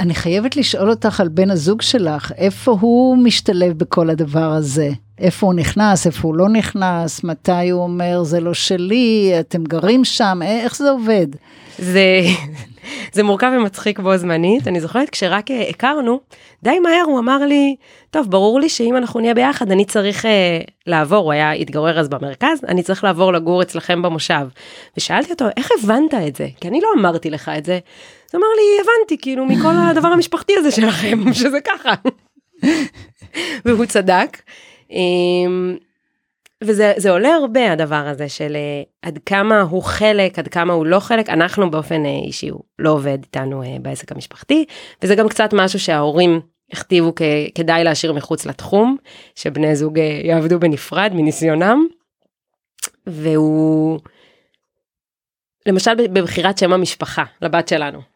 אני 0.00 0.14
חייבת 0.14 0.56
לשאול 0.56 0.90
אותך 0.90 1.20
על 1.20 1.28
בן 1.28 1.50
הזוג 1.50 1.82
שלך, 1.82 2.32
איפה 2.36 2.76
הוא 2.80 3.16
משתלב 3.16 3.78
בכל 3.78 4.10
הדבר 4.10 4.52
הזה? 4.52 4.90
איפה 5.18 5.46
הוא 5.46 5.54
נכנס, 5.54 6.06
איפה 6.06 6.28
הוא 6.28 6.34
לא 6.34 6.48
נכנס, 6.48 7.24
מתי 7.24 7.70
הוא 7.70 7.82
אומר 7.82 8.22
זה 8.22 8.40
לא 8.40 8.54
שלי, 8.54 9.32
אתם 9.40 9.64
גרים 9.64 10.04
שם, 10.04 10.40
איך 10.42 10.76
זה 10.76 10.90
עובד? 10.90 11.26
זה, 11.78 12.22
זה 13.12 13.22
מורכב 13.22 13.52
ומצחיק 13.56 13.98
בו 13.98 14.16
זמנית, 14.16 14.68
אני 14.68 14.80
זוכרת 14.80 15.10
כשרק 15.10 15.50
אה, 15.50 15.68
הכרנו, 15.68 16.20
די 16.62 16.78
מהר 16.78 17.02
הוא 17.06 17.18
אמר 17.18 17.38
לי, 17.38 17.76
טוב, 18.10 18.30
ברור 18.30 18.60
לי 18.60 18.68
שאם 18.68 18.96
אנחנו 18.96 19.20
נהיה 19.20 19.34
ביחד, 19.34 19.70
אני 19.70 19.84
צריך 19.84 20.24
uh, 20.24 20.28
לעבור, 20.86 21.24
הוא 21.24 21.32
היה, 21.32 21.52
התגורר 21.52 22.00
אז 22.00 22.08
במרכז, 22.08 22.64
אני 22.68 22.82
צריך 22.82 23.04
לעבור 23.04 23.32
לגור 23.32 23.62
אצלכם 23.62 24.02
במושב. 24.02 24.46
ושאלתי 24.96 25.32
אותו, 25.32 25.44
איך 25.56 25.70
הבנת 25.78 26.14
את 26.14 26.36
זה? 26.36 26.48
כי 26.60 26.68
אני 26.68 26.80
לא 26.80 26.88
אמרתי 26.98 27.30
לך 27.30 27.50
את 27.58 27.64
זה. 27.64 27.78
אז 28.30 28.34
אמר 28.34 28.46
לי, 28.56 28.82
הבנתי, 28.82 29.22
כאילו, 29.22 29.46
מכל 29.46 29.72
הדבר 29.90 30.08
המשפחתי 30.08 30.52
הזה 30.56 30.70
שלכם, 30.70 31.18
שזה 31.32 31.58
ככה. 31.60 31.94
והוא 33.64 33.84
צדק. 33.84 34.36
וזה 36.64 37.10
עולה 37.10 37.28
הרבה 37.28 37.72
הדבר 37.72 38.06
הזה 38.06 38.28
של 38.28 38.56
אה, 38.56 38.82
עד 39.02 39.18
כמה 39.26 39.60
הוא 39.60 39.82
חלק, 39.82 40.38
עד 40.38 40.48
כמה 40.48 40.72
הוא 40.72 40.86
לא 40.86 41.00
חלק, 41.00 41.28
אנחנו 41.28 41.70
באופן 41.70 42.06
אה, 42.06 42.18
אישי 42.26 42.48
הוא 42.48 42.62
לא 42.78 42.90
עובד 42.90 43.18
איתנו 43.22 43.62
אה, 43.62 43.76
בעסק 43.82 44.12
המשפחתי, 44.12 44.64
וזה 45.02 45.14
גם 45.14 45.28
קצת 45.28 45.50
משהו 45.52 45.78
שההורים 45.78 46.40
הכתיבו 46.72 47.12
כדאי 47.54 47.84
להשאיר 47.84 48.12
מחוץ 48.12 48.46
לתחום, 48.46 48.96
שבני 49.34 49.76
זוג 49.76 49.98
יעבדו 50.24 50.60
בנפרד 50.60 51.10
מניסיונם, 51.14 51.86
והוא, 53.06 54.00
למשל 55.66 55.94
בבחירת 56.06 56.58
שם 56.58 56.72
המשפחה 56.72 57.24
לבת 57.42 57.68
שלנו. 57.68 58.09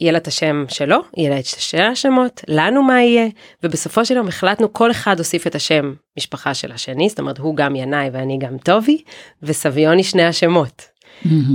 יהיה 0.00 0.12
לה 0.12 0.18
את 0.18 0.26
השם 0.26 0.64
שלו, 0.68 0.96
יהיה 1.16 1.30
לה 1.30 1.38
את 1.38 1.46
שתי 1.46 1.82
השמות, 1.82 2.44
לנו 2.48 2.82
מה 2.82 3.02
יהיה, 3.02 3.28
ובסופו 3.62 4.04
של 4.04 4.16
יום 4.16 4.28
החלטנו 4.28 4.72
כל 4.72 4.90
אחד 4.90 5.18
הוסיף 5.18 5.46
את 5.46 5.54
השם 5.54 5.94
משפחה 6.18 6.54
של 6.54 6.72
השני, 6.72 7.08
זאת 7.08 7.18
אומרת 7.18 7.38
הוא 7.38 7.56
גם 7.56 7.76
ינאי 7.76 8.10
ואני 8.12 8.38
גם 8.38 8.58
טובי, 8.58 9.02
וסביוני 9.42 10.04
שני 10.04 10.24
השמות. 10.24 10.94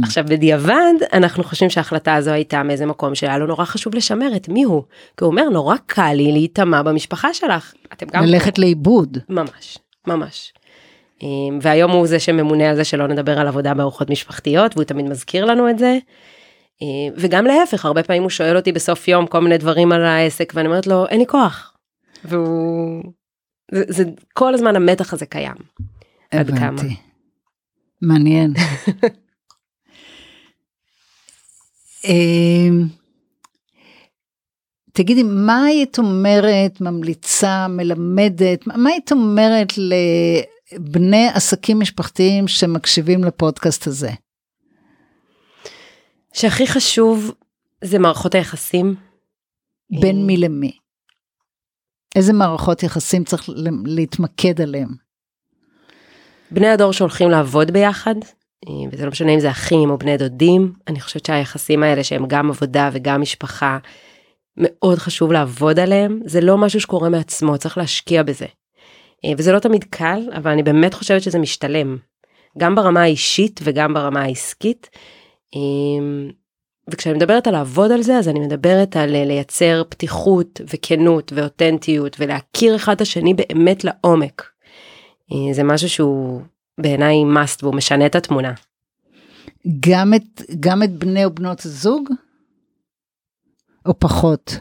עכשיו 0.03 0.23
בדיעבד 0.27 0.93
אנחנו 1.13 1.43
חושבים 1.43 1.69
שההחלטה 1.69 2.15
הזו 2.15 2.31
הייתה 2.31 2.63
מאיזה 2.63 2.85
מקום 2.85 3.15
שהיה 3.15 3.37
לו 3.37 3.47
נורא 3.47 3.65
חשוב 3.65 3.95
לשמר 3.95 4.35
את 4.35 4.49
מי 4.49 4.63
הוא, 4.63 4.83
כי 5.17 5.23
הוא 5.23 5.31
אומר 5.31 5.49
נורא 5.49 5.75
קל 5.85 6.13
לי 6.13 6.31
להיטמע 6.31 6.81
במשפחה 6.81 7.33
שלך. 7.33 7.73
אתם 7.93 8.05
גם... 8.05 8.23
ללכת 8.23 8.59
לאיבוד. 8.59 9.17
ממש, 9.29 9.77
ממש. 10.07 10.53
אמ, 11.23 11.59
והיום 11.61 11.91
הוא 11.91 12.07
זה 12.07 12.19
שממונה 12.19 12.69
על 12.69 12.75
זה 12.75 12.83
שלא 12.83 13.07
נדבר 13.07 13.39
על 13.39 13.47
עבודה 13.47 13.73
בארוחות 13.73 14.09
משפחתיות 14.09 14.75
והוא 14.75 14.83
תמיד 14.83 15.09
מזכיר 15.09 15.45
לנו 15.45 15.69
את 15.69 15.79
זה. 15.79 15.97
אה, 16.81 16.87
וגם 17.15 17.45
להפך, 17.45 17.85
הרבה 17.85 18.03
פעמים 18.03 18.21
הוא 18.21 18.29
שואל 18.29 18.57
אותי 18.57 18.71
בסוף 18.71 19.07
יום 19.07 19.27
כל 19.27 19.39
מיני 19.39 19.57
דברים 19.57 19.91
על 19.91 20.05
העסק, 20.05 20.53
ואני 20.55 20.67
אומרת 20.67 20.87
לו, 20.87 21.07
אין 21.07 21.19
לי 21.19 21.27
כוח. 21.27 21.73
והוא... 22.23 23.03
זה, 23.71 23.83
זה 23.87 24.03
כל 24.33 24.53
הזמן 24.53 24.75
המתח 24.75 25.13
הזה 25.13 25.25
קיים. 25.25 25.55
הבנתי. 26.31 26.95
מעניין. 28.01 28.53
אמ, 32.05 32.87
תגידי, 34.93 35.23
מה 35.23 35.63
היית 35.63 35.99
אומרת, 35.99 36.81
ממליצה, 36.81 37.67
מלמדת, 37.67 38.67
מה 38.67 38.89
היית 38.89 39.11
אומרת 39.11 39.73
לבני 39.77 41.27
עסקים 41.27 41.79
משפחתיים 41.79 42.47
שמקשיבים 42.47 43.23
לפודקאסט 43.23 43.87
הזה? 43.87 44.11
שהכי 46.39 46.67
חשוב 46.67 47.31
זה 47.83 47.99
מערכות 47.99 48.35
היחסים. 48.35 48.95
בין 50.01 50.25
מי 50.25 50.37
למי? 50.37 50.71
איזה 52.15 52.33
מערכות 52.33 52.83
יחסים 52.83 53.23
צריך 53.23 53.49
להתמקד 53.85 54.61
עליהם? 54.61 54.89
בני 56.51 56.67
הדור 56.67 56.93
שהולכים 56.93 57.29
לעבוד 57.29 57.71
ביחד, 57.71 58.15
אה, 58.67 58.73
וזה 58.91 59.05
לא 59.05 59.11
משנה 59.11 59.33
אם 59.33 59.39
זה 59.39 59.49
אחים 59.49 59.89
או 59.89 59.97
בני 59.97 60.17
דודים, 60.17 60.73
אני 60.87 60.99
חושבת 60.99 61.25
שהיחסים 61.25 61.83
האלה 61.83 62.03
שהם 62.03 62.25
גם 62.27 62.49
עבודה 62.49 62.89
וגם 62.93 63.21
משפחה, 63.21 63.77
מאוד 64.57 64.97
חשוב 64.97 65.31
לעבוד 65.31 65.79
עליהם, 65.79 66.21
זה 66.25 66.41
לא 66.41 66.57
משהו 66.57 66.81
שקורה 66.81 67.09
מעצמו, 67.09 67.57
צריך 67.57 67.77
להשקיע 67.77 68.23
בזה. 68.23 68.45
אה, 69.25 69.31
וזה 69.37 69.51
לא 69.51 69.59
תמיד 69.59 69.83
קל, 69.83 70.29
אבל 70.35 70.51
אני 70.51 70.63
באמת 70.63 70.93
חושבת 70.93 71.21
שזה 71.21 71.39
משתלם, 71.39 71.97
גם 72.57 72.75
ברמה 72.75 73.01
האישית 73.01 73.59
וגם 73.63 73.93
ברמה 73.93 74.21
העסקית. 74.21 74.89
אמ, 75.55 76.29
וכשאני 76.89 77.15
מדברת 77.15 77.47
על 77.47 77.53
לעבוד 77.53 77.91
על 77.91 78.01
זה 78.01 78.17
אז 78.17 78.27
אני 78.27 78.39
מדברת 78.39 78.95
על 78.95 79.15
אה, 79.15 79.25
לייצר 79.25 79.83
פתיחות 79.89 80.61
וכנות 80.73 81.33
ואותנטיות 81.35 82.15
ולהכיר 82.19 82.75
אחד 82.75 82.93
את 82.93 83.01
השני 83.01 83.33
באמת 83.33 83.83
לעומק. 83.83 84.49
אה, 85.31 85.53
זה 85.53 85.63
משהו 85.63 85.89
שהוא 85.89 86.41
בעיניי 86.77 87.15
must 87.23 87.59
והוא 87.61 87.75
משנה 87.75 88.05
את 88.05 88.15
התמונה. 88.15 88.53
גם 89.79 90.13
את, 90.13 90.41
גם 90.59 90.83
את 90.83 90.91
בני 90.91 91.25
או 91.25 91.31
בנות 91.31 91.65
הזוג? 91.65 92.09
או 93.85 93.99
פחות? 93.99 94.59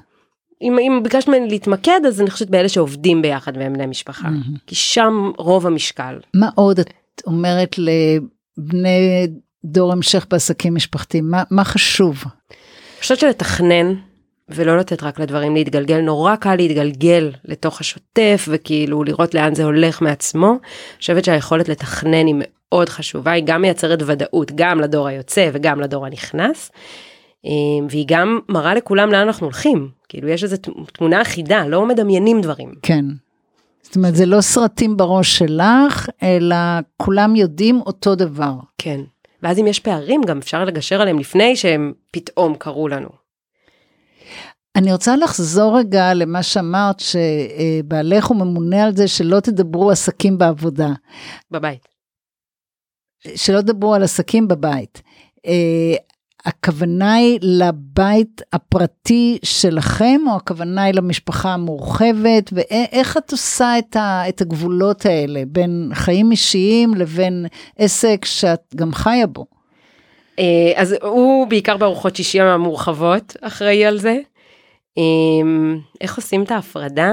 אם, 0.62 0.78
אם 0.78 1.00
ביקשת 1.02 1.28
ממני 1.28 1.48
להתמקד 1.48 2.00
אז 2.06 2.20
אני 2.20 2.30
חושבת 2.30 2.50
באלה 2.50 2.68
שעובדים 2.68 3.22
ביחד 3.22 3.56
והם 3.56 3.72
בני 3.72 3.86
משפחה. 3.86 4.28
Mm-hmm. 4.28 4.58
כי 4.66 4.74
שם 4.74 5.30
רוב 5.38 5.66
המשקל. 5.66 6.18
מה 6.34 6.50
עוד 6.54 6.78
את 6.80 7.22
אומרת 7.26 7.76
לבני 7.78 9.28
דור 9.64 9.92
המשך 9.92 10.26
בעסקים 10.30 10.74
משפחתיים? 10.74 11.30
מה, 11.30 11.42
מה 11.50 11.64
חשוב? 11.64 12.24
אני 12.24 13.00
חושבת 13.00 13.18
שלתכנן 13.18 13.94
ולא 14.48 14.78
לתת 14.78 15.02
רק 15.02 15.20
לדברים 15.20 15.54
להתגלגל, 15.54 16.00
נורא 16.00 16.36
קל 16.36 16.54
להתגלגל 16.54 17.32
לתוך 17.44 17.80
השוטף 17.80 18.48
וכאילו 18.48 19.04
לראות 19.04 19.34
לאן 19.34 19.54
זה 19.54 19.64
הולך 19.64 20.02
מעצמו. 20.02 20.50
אני 20.50 21.00
חושבת 21.00 21.24
שהיכולת 21.24 21.68
לתכנן 21.68 22.26
היא 22.26 22.34
מאוד 22.38 22.88
חשובה, 22.88 23.32
היא 23.32 23.42
גם 23.46 23.62
מייצרת 23.62 24.02
ודאות 24.06 24.52
גם 24.54 24.80
לדור 24.80 25.08
היוצא 25.08 25.50
וגם 25.52 25.80
לדור 25.80 26.06
הנכנס. 26.06 26.70
אמ, 27.44 27.86
והיא 27.90 28.04
גם 28.08 28.38
מראה 28.48 28.74
לכולם 28.74 29.12
לאן 29.12 29.20
אנחנו 29.20 29.46
הולכים, 29.46 29.88
כאילו 30.08 30.28
יש 30.28 30.44
איזו 30.44 30.56
תמונה 30.92 31.22
אחידה, 31.22 31.66
לא 31.66 31.86
מדמיינים 31.86 32.40
דברים. 32.40 32.74
כן. 32.82 33.04
זאת 33.82 33.96
אומרת, 33.96 34.16
זה 34.16 34.26
לא 34.26 34.40
סרטים 34.40 34.96
בראש 34.96 35.38
שלך, 35.38 36.08
אלא 36.22 36.56
כולם 36.96 37.36
יודעים 37.36 37.80
אותו 37.86 38.14
דבר. 38.14 38.52
כן. 38.78 39.00
ואז 39.42 39.58
אם 39.58 39.66
יש 39.66 39.80
פערים 39.80 40.22
גם 40.22 40.38
אפשר 40.38 40.64
לגשר 40.64 41.00
עליהם 41.00 41.18
לפני 41.18 41.56
שהם 41.56 41.92
פתאום 42.12 42.54
קרו 42.54 42.88
לנו. 42.88 43.08
אני 44.76 44.92
רוצה 44.92 45.16
לחזור 45.16 45.78
רגע 45.78 46.14
למה 46.14 46.42
שאמרת, 46.42 47.00
שבעלך 47.00 48.26
הוא 48.26 48.36
ממונה 48.36 48.84
על 48.84 48.96
זה 48.96 49.08
שלא 49.08 49.40
תדברו 49.40 49.90
עסקים 49.90 50.38
בעבודה. 50.38 50.88
בבית. 51.50 51.88
שלא 53.34 53.60
תדברו 53.60 53.94
על 53.94 54.02
עסקים 54.02 54.48
בבית. 54.48 55.02
הכוונה 56.48 57.14
היא 57.14 57.38
לבית 57.42 58.42
הפרטי 58.52 59.38
שלכם, 59.44 60.20
או 60.30 60.36
הכוונה 60.36 60.82
היא 60.82 60.94
למשפחה 60.94 61.54
המורחבת, 61.54 62.50
ואיך 62.52 63.16
את 63.16 63.32
עושה 63.32 63.78
את, 63.78 63.96
ה, 63.96 64.28
את 64.28 64.40
הגבולות 64.40 65.06
האלה 65.06 65.42
בין 65.46 65.90
חיים 65.94 66.30
אישיים 66.30 66.94
לבין 66.94 67.46
עסק 67.78 68.24
שאת 68.24 68.74
גם 68.76 68.92
חיה 68.92 69.26
בו? 69.26 69.46
אה, 70.38 70.72
אז 70.76 70.96
הוא 71.02 71.46
בעיקר 71.46 71.76
בארוחות 71.76 72.16
שישי 72.16 72.40
המורחבות 72.40 73.36
אחראי 73.40 73.84
על 73.84 73.98
זה. 73.98 74.16
אה, 74.98 75.74
איך 76.00 76.16
עושים 76.16 76.42
את 76.42 76.50
ההפרדה? 76.50 77.12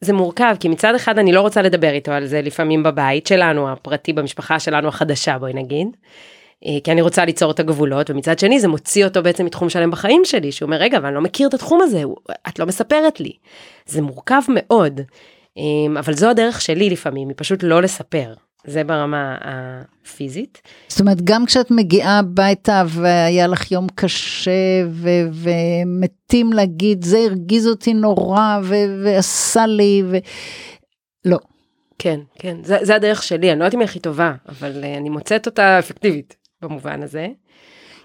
זה 0.00 0.12
מורכב, 0.12 0.56
כי 0.60 0.68
מצד 0.68 0.94
אחד 0.94 1.18
אני 1.18 1.32
לא 1.32 1.40
רוצה 1.40 1.62
לדבר 1.62 1.90
איתו 1.90 2.12
על 2.12 2.26
זה 2.26 2.42
לפעמים 2.42 2.82
בבית 2.82 3.26
שלנו, 3.26 3.72
הפרטי, 3.72 4.12
במשפחה 4.12 4.60
שלנו 4.60 4.88
החדשה, 4.88 5.38
בואי 5.38 5.52
נגיד. 5.52 5.88
אה, 6.66 6.78
כי 6.84 6.92
אני 6.92 7.00
רוצה 7.00 7.24
ליצור 7.24 7.50
את 7.50 7.60
הגבולות, 7.60 8.10
ומצד 8.10 8.38
שני 8.38 8.60
זה 8.60 8.68
מוציא 8.68 9.04
אותו 9.04 9.22
בעצם 9.22 9.44
מתחום 9.44 9.68
שלם 9.68 9.90
בחיים 9.90 10.22
שלי, 10.24 10.52
שהוא 10.52 10.66
אומר, 10.66 10.76
רגע, 10.76 10.98
אבל 10.98 11.06
אני 11.06 11.14
לא 11.14 11.20
מכיר 11.20 11.48
את 11.48 11.54
התחום 11.54 11.80
הזה, 11.82 12.02
את 12.48 12.58
לא 12.58 12.66
מספרת 12.66 13.20
לי. 13.20 13.32
זה 13.86 14.02
מורכב 14.02 14.42
מאוד, 14.48 15.00
אה, 15.58 16.00
אבל 16.00 16.14
זו 16.14 16.30
הדרך 16.30 16.60
שלי 16.60 16.90
לפעמים, 16.90 17.28
היא 17.28 17.34
פשוט 17.38 17.62
לא 17.62 17.82
לספר. 17.82 18.34
זה 18.66 18.84
ברמה 18.84 19.36
הפיזית. 19.40 20.62
זאת 20.88 21.00
אומרת, 21.00 21.22
גם 21.22 21.46
כשאת 21.46 21.70
מגיעה 21.70 22.18
הביתה 22.18 22.82
והיה 22.88 23.46
לך 23.46 23.72
יום 23.72 23.86
קשה 23.94 24.84
ו- 24.90 25.28
ומתים 25.32 26.52
להגיד, 26.52 27.04
זה 27.04 27.18
הרגיז 27.18 27.68
אותי 27.68 27.94
נורא 27.94 28.58
ו- 28.62 29.04
ועשה 29.04 29.66
לי, 29.66 30.02
ו... 30.06 30.16
לא. 31.24 31.38
כן, 31.98 32.20
כן, 32.38 32.56
זה, 32.62 32.78
זה 32.82 32.94
הדרך 32.94 33.22
שלי, 33.22 33.50
אני 33.50 33.58
לא 33.58 33.64
יודעת 33.64 33.74
אם 33.74 33.80
היא 33.80 33.88
הכי 33.88 34.00
טובה, 34.00 34.32
אבל 34.48 34.72
uh, 34.82 34.98
אני 34.98 35.08
מוצאת 35.08 35.46
אותה 35.46 35.78
אפקטיבית 35.78 36.36
במובן 36.64 37.02
הזה. 37.02 37.28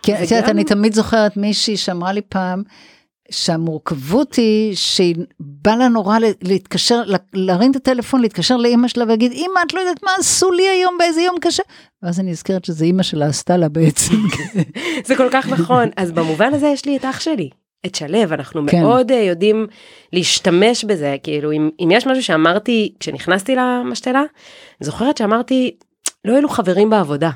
כן, 0.03 0.23
את 0.23 0.31
יודעת, 0.31 0.49
אני 0.49 0.63
תמיד 0.63 0.93
זוכרת 0.93 1.37
מישהי 1.37 1.77
שאמרה 1.77 2.13
לי 2.13 2.21
פעם, 2.21 2.63
שהמורכבות 3.31 4.35
היא 4.35 4.75
שהיא 4.75 5.15
בא 5.39 5.75
לה 5.75 5.87
נורא 5.87 6.17
להתקשר, 6.41 7.01
להרים 7.33 7.71
את 7.71 7.75
הטלפון, 7.75 8.21
להתקשר 8.21 8.57
לאימא 8.57 8.87
שלה 8.87 9.03
ולהגיד, 9.03 9.31
אימא, 9.31 9.59
את 9.67 9.73
לא 9.73 9.79
יודעת 9.79 10.03
מה 10.03 10.11
עשו 10.19 10.51
לי 10.51 10.67
היום 10.67 10.95
באיזה 10.99 11.21
יום 11.21 11.35
קשה? 11.41 11.63
ואז 12.03 12.19
אני 12.19 12.31
נזכרת 12.31 12.65
שזה 12.65 12.85
אימא 12.85 13.03
שלה 13.03 13.25
עשתה 13.25 13.57
לה 13.57 13.69
בעצם. 13.69 14.15
זה 15.07 15.15
כל 15.15 15.27
כך 15.31 15.47
נכון. 15.47 15.89
אז 15.97 16.11
במובן 16.11 16.53
הזה 16.53 16.67
יש 16.67 16.85
לי 16.85 16.97
את 16.97 17.05
אח 17.05 17.19
שלי, 17.19 17.49
את 17.85 17.95
שלו, 17.95 18.19
אנחנו 18.31 18.61
כן. 18.67 18.81
מאוד 18.81 19.11
uh, 19.11 19.13
יודעים 19.13 19.67
להשתמש 20.13 20.83
בזה, 20.83 21.15
כאילו 21.23 21.51
אם, 21.51 21.69
אם 21.79 21.89
יש 21.91 22.07
משהו 22.07 22.23
שאמרתי 22.23 22.93
כשנכנסתי 22.99 23.55
למשתלה, 23.55 24.23
זוכרת 24.79 25.17
שאמרתי, 25.17 25.75
לא 26.25 26.37
אלו 26.37 26.49
חברים 26.49 26.89
בעבודה. 26.89 27.29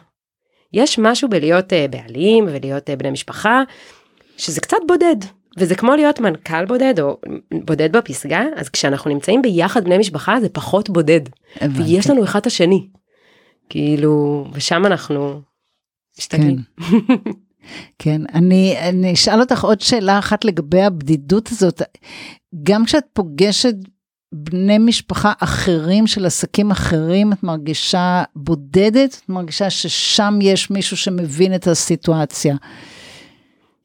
יש 0.73 0.99
משהו 0.99 1.29
בלהיות 1.29 1.73
uh, 1.73 1.75
בעלים 1.89 2.45
ולהיות 2.47 2.89
uh, 2.89 2.95
בני 2.95 3.11
משפחה, 3.11 3.61
שזה 4.37 4.61
קצת 4.61 4.77
בודד. 4.87 5.15
וזה 5.57 5.75
כמו 5.75 5.95
להיות 5.95 6.19
מנכ"ל 6.19 6.65
בודד 6.65 6.99
או 6.99 7.17
בודד 7.65 7.97
בפסגה, 7.97 8.43
אז 8.55 8.69
כשאנחנו 8.69 9.11
נמצאים 9.11 9.41
ביחד 9.41 9.83
בני 9.83 9.97
משפחה 9.97 10.39
זה 10.41 10.49
פחות 10.49 10.89
בודד. 10.89 11.21
הבנתי. 11.55 11.81
ויש 11.83 12.09
לנו 12.09 12.23
אחד 12.23 12.39
את 12.39 12.47
השני. 12.47 12.87
כאילו, 13.69 14.45
ושם 14.53 14.85
אנחנו 14.85 15.41
משתגעים. 16.19 16.57
כן. 16.57 17.31
כן, 17.99 18.21
אני, 18.33 18.75
אני 18.79 19.13
אשאל 19.13 19.39
אותך 19.39 19.63
עוד 19.63 19.81
שאלה 19.81 20.19
אחת 20.19 20.45
לגבי 20.45 20.81
הבדידות 20.81 21.49
הזאת. 21.51 21.81
גם 22.63 22.85
כשאת 22.85 23.05
פוגשת 23.13 23.75
בני 24.33 24.77
משפחה 24.77 25.33
אחרים 25.39 26.07
של 26.07 26.25
עסקים 26.25 26.71
אחרים, 26.71 27.33
את 27.33 27.43
מרגישה 27.43 28.23
בודדת? 28.35 29.21
את 29.23 29.29
מרגישה 29.29 29.69
ששם 29.69 30.39
יש 30.41 30.71
מישהו 30.71 30.97
שמבין 30.97 31.55
את 31.55 31.67
הסיטואציה? 31.67 32.55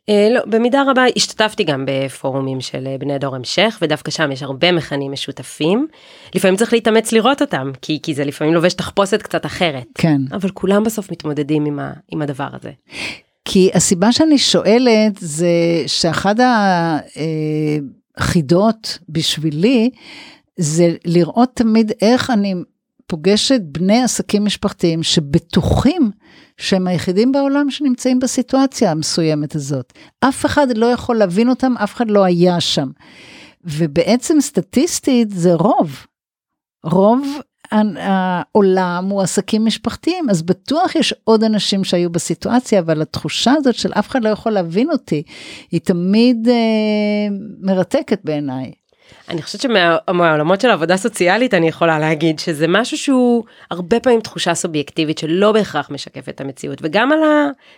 אה, 0.09 0.29
לא, 0.31 0.41
במידה 0.47 0.83
רבה 0.87 1.05
השתתפתי 1.17 1.65
גם 1.65 1.85
בפורומים 1.87 2.61
של 2.61 2.87
אה, 2.87 2.97
בני 2.99 3.19
דור 3.19 3.37
המשך, 3.37 3.79
ודווקא 3.83 4.11
שם 4.11 4.33
יש 4.33 4.43
הרבה 4.43 4.73
מכנים 4.73 5.13
משותפים. 5.13 5.87
לפעמים 6.35 6.57
צריך 6.57 6.73
להתאמץ 6.73 7.13
לראות 7.13 7.43
אותם, 7.43 7.71
כי, 7.83 7.99
כי 8.03 8.15
זה 8.15 8.25
לפעמים 8.25 8.55
לובש 8.55 8.75
תחפושת 8.75 9.23
קצת 9.23 9.47
אחרת. 9.47 9.87
כן. 9.95 10.21
אבל 10.33 10.51
כולם 10.51 10.85
בסוף 10.85 11.13
מתמודדים 11.13 11.65
עם, 11.67 11.79
ה, 11.79 11.93
עם 12.13 12.23
הדבר 12.23 12.49
הזה. 12.53 12.71
כי 13.45 13.71
הסיבה 13.75 14.13
שאני 14.13 14.39
שואלת 14.39 15.13
זה 15.19 15.49
שאחד 15.87 16.35
החידות 18.17 18.99
בשבילי, 19.09 19.91
זה 20.59 20.95
לראות 21.05 21.51
תמיד 21.55 21.93
איך 22.01 22.31
אני 22.31 22.55
פוגשת 23.07 23.61
בני 23.63 24.03
עסקים 24.03 24.45
משפחתיים 24.45 25.03
שבטוחים 25.03 26.11
שהם 26.57 26.87
היחידים 26.87 27.33
בעולם 27.33 27.71
שנמצאים 27.71 28.19
בסיטואציה 28.19 28.91
המסוימת 28.91 29.55
הזאת. 29.55 29.93
אף 30.21 30.47
אחד 30.47 30.77
לא 30.77 30.87
יכול 30.87 31.17
להבין 31.17 31.49
אותם, 31.49 31.75
אף 31.77 31.95
אחד 31.95 32.11
לא 32.11 32.25
היה 32.25 32.61
שם. 32.61 32.89
ובעצם 33.65 34.41
סטטיסטית 34.41 35.31
זה 35.31 35.55
רוב. 35.55 36.07
רוב 36.85 37.27
העולם 37.73 39.09
הוא 39.11 39.23
עסקים 39.23 39.65
משפחתיים, 39.65 40.31
אז 40.31 40.43
בטוח 40.43 40.97
יש 40.97 41.15
עוד 41.25 41.45
אנשים 41.45 41.85
שהיו 41.85 42.11
בסיטואציה, 42.11 42.81
אבל 42.81 43.03
התחושה 43.03 43.53
הזאת 43.57 43.75
של 43.75 43.93
אף 43.93 44.09
אחד 44.09 44.25
לא 44.25 44.29
יכול 44.29 44.53
להבין 44.53 44.91
אותי, 44.91 45.23
היא 45.71 45.81
תמיד 45.81 46.49
אה, 46.49 46.55
מרתקת 47.61 48.21
בעיניי. 48.25 48.73
אני 49.29 49.43
חושבת 49.43 49.61
שמהעולמות 49.61 50.61
של 50.61 50.71
עבודה 50.71 50.97
סוציאלית 50.97 51.55
אני 51.55 51.69
יכולה 51.69 51.99
להגיד 51.99 52.39
שזה 52.39 52.67
משהו 52.69 52.99
שהוא 52.99 53.45
הרבה 53.71 54.01
פעמים 54.01 54.21
תחושה 54.21 54.55
סובייקטיבית 54.55 55.19
שלא 55.19 55.53
בהכרח 55.53 55.91
משקפת 55.91 56.29
את 56.29 56.41
המציאות 56.41 56.79
וגם 56.83 57.13
על 57.13 57.19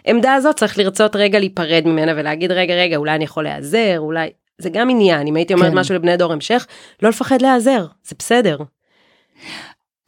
העמדה 0.07 0.35
הזאת 0.35 0.57
צריך 0.57 0.79
לרצות 0.79 1.17
רגע 1.17 1.39
להיפרד 1.39 1.83
ממנה 1.87 2.13
ולהגיד 2.17 2.53
רגע 2.53 2.75
רגע 2.75 2.97
אולי 2.97 3.15
אני 3.15 3.25
יכול 3.25 3.45
להיעזר 3.45 3.99
אולי 3.99 4.31
זה 4.59 4.71
גם 4.71 4.91
עניין 4.91 5.27
אם 5.27 5.37
הייתי 5.37 5.55
אומרת 5.55 5.71
כן. 5.71 5.79
משהו 5.79 5.95
לבני 5.95 6.17
דור 6.17 6.33
המשך 6.33 6.67
לא 7.03 7.09
לפחד 7.09 7.43
להיעזר 7.43 7.87
זה 8.05 8.15
בסדר. 8.19 8.59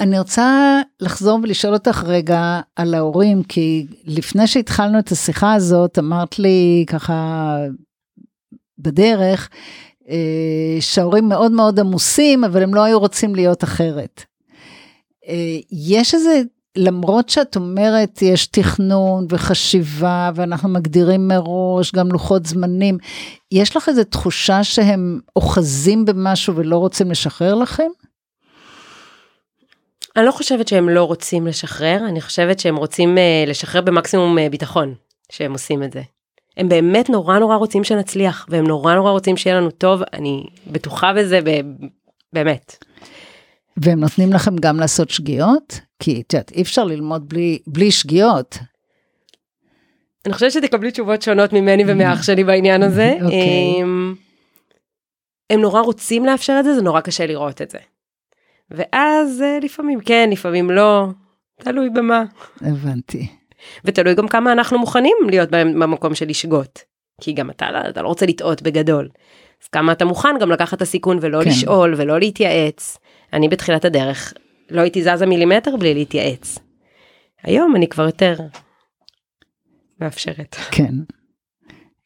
אני 0.01 0.19
רוצה 0.19 0.81
לחזור 1.01 1.41
ולשאול 1.43 1.75
אותך 1.75 2.05
רגע 2.07 2.61
על 2.77 2.95
ההורים 2.95 3.43
כי 3.43 3.87
לפני 4.05 4.47
שהתחלנו 4.47 4.99
את 4.99 5.13
השיחה 5.13 5.55
הזאת 5.55 5.99
אמרת 5.99 6.39
לי 6.39 6.85
ככה 6.89 7.57
בדרך 8.79 9.49
שההורים 10.81 11.29
מאוד 11.29 11.53
מאוד 11.53 11.81
עמוסים, 11.81 12.45
אבל 12.45 12.63
הם 12.63 12.75
לא 12.75 12.83
היו 12.83 13.01
רוצים 13.01 13.35
להיות 13.35 13.65
אחרת. 13.65 14.25
אה, 15.29 15.59
יש 15.73 16.15
איזה, 16.15 16.43
למרות 16.77 17.29
שאת 17.29 17.57
אומרת, 17.57 18.23
יש 18.23 18.47
תכנון 18.47 19.27
וחשיבה, 19.29 20.31
ואנחנו 20.35 20.69
מגדירים 20.69 21.29
מראש 21.29 21.93
גם 21.93 22.09
לוחות 22.13 22.47
זמנים, 22.47 22.99
יש 23.53 23.77
לך 23.77 23.89
איזו 23.89 24.05
תחושה 24.05 24.65
שהם 24.65 25.21
אוחזים 25.37 26.05
במשהו 26.05 26.57
ולא 26.57 26.77
רוצים 26.77 27.11
לשחרר 27.11 27.55
לכם? 27.55 27.89
אני 30.17 30.27
לא 30.27 30.33
חושבת 30.33 30.69
שהם 30.69 30.89
לא 30.89 31.05
רוצים 31.05 31.47
לשחרר, 31.47 31.99
אני 32.09 32.21
חושבת 32.21 32.61
שהם 32.61 32.77
רוצים 32.77 33.17
uh, 33.17 33.51
לשחרר 33.51 33.81
במקסימום 33.81 34.37
ביטחון 34.51 34.95
שהם 35.33 35.53
עושים 35.53 35.83
את 35.83 35.93
זה. 35.93 36.03
הם 36.57 36.69
באמת 36.69 37.11
נורא 37.11 37.39
נורא 37.39 37.57
רוצים 37.57 37.85
שנצליח, 37.85 38.47
והם 38.49 38.67
נורא 38.67 38.95
נורא 38.95 39.11
רוצים 39.11 39.37
שיהיה 39.37 39.57
לנו 39.57 39.71
טוב, 39.71 40.03
אני 40.13 40.47
בטוחה 40.67 41.13
בזה 41.13 41.41
באמת. 42.33 42.85
והם 43.77 44.01
נותנים 44.01 44.33
לכם 44.33 44.57
גם 44.57 44.81
לעשות 44.81 45.11
שגיאות? 45.11 45.81
כי 45.99 46.23
את 46.27 46.33
יודעת, 46.33 46.53
אי 46.53 46.63
אפשר 46.63 46.85
ללמוד 46.85 47.29
בלי, 47.29 47.59
בלי 47.67 47.91
שגיאות. 47.91 48.59
אני 50.27 50.35
חושבת 50.35 50.53
שתקבלי 50.53 50.91
תשובות 50.91 51.23
שונות 51.23 51.53
ממני 51.53 51.85
ומאח 51.87 52.23
שלי 52.27 52.45
בעניין 52.45 52.83
הזה. 52.83 53.15
Okay. 53.21 53.25
אוקיי. 53.25 53.81
הם, 53.83 54.15
הם 55.51 55.61
נורא 55.61 55.81
רוצים 55.81 56.25
לאפשר 56.25 56.57
את 56.61 56.65
זה, 56.65 56.75
זה 56.75 56.83
נורא 56.83 57.01
קשה 57.01 57.27
לראות 57.27 57.63
את 57.63 57.71
זה. 57.71 57.79
ואז 58.71 59.43
אה, 59.43 59.59
לפעמים 59.63 60.01
כן, 60.01 60.29
לפעמים 60.33 60.71
לא, 60.71 61.07
תלוי 61.61 61.91
במה. 61.91 62.25
הבנתי. 62.61 63.29
ותלוי 63.85 64.15
גם 64.15 64.29
כמה 64.29 64.53
אנחנו 64.53 64.79
מוכנים 64.79 65.17
להיות 65.31 65.51
במקום 65.51 66.15
של 66.15 66.29
לשגות. 66.29 66.79
כי 67.21 67.33
גם 67.33 67.51
אתה, 67.51 67.67
אתה 67.89 68.03
לא 68.03 68.09
רוצה 68.09 68.27
לטעות 68.27 68.63
בגדול. 68.63 69.09
אז 69.63 69.69
כמה 69.69 69.93
אתה 69.93 70.05
מוכן 70.05 70.39
גם 70.41 70.51
לקחת 70.51 70.77
את 70.77 70.83
הסיכון 70.83 71.19
ולא 71.21 71.45
כן. 71.45 71.51
לשאול 71.51 71.95
ולא 71.97 72.19
להתייעץ. 72.19 72.99
אני 73.33 73.49
בתחילת 73.49 73.85
הדרך 73.85 74.33
לא 74.71 74.81
הייתי 74.81 75.03
זזה 75.03 75.27
מילימטר 75.27 75.77
בלי 75.77 75.95
להתייעץ. 75.95 76.59
היום 77.43 77.77
אני 77.77 77.89
כבר 77.89 78.07
יותר 78.07 78.37
מאפשרת. 80.01 80.57
כן. 80.71 80.95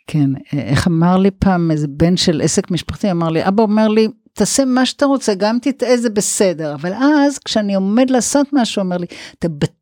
כן, 0.07 0.31
איך 0.53 0.88
אמר 0.88 1.16
לי 1.16 1.31
פעם 1.31 1.71
איזה 1.71 1.88
בן 1.88 2.16
של 2.16 2.40
עסק 2.40 2.71
משפחתי, 2.71 3.11
אמר 3.11 3.29
לי, 3.29 3.49
אבא 3.49 3.62
אומר 3.62 3.88
לי, 3.88 4.09
תעשה 4.33 4.64
מה 4.64 4.87
שאתה 4.87 5.07
רוצה, 5.07 5.35
גם 5.35 5.59
תטעה 5.62 5.97
זה 5.97 6.11
בסדר, 6.11 6.75
אבל 6.75 6.92
אז 6.95 7.38
כשאני 7.38 7.75
עומד 7.75 8.11
לעשות 8.11 8.47
משהו, 8.53 8.83
אומר 8.83 8.97
לי, 8.97 9.07
אתה 9.38 9.49
בטוח 9.49 9.77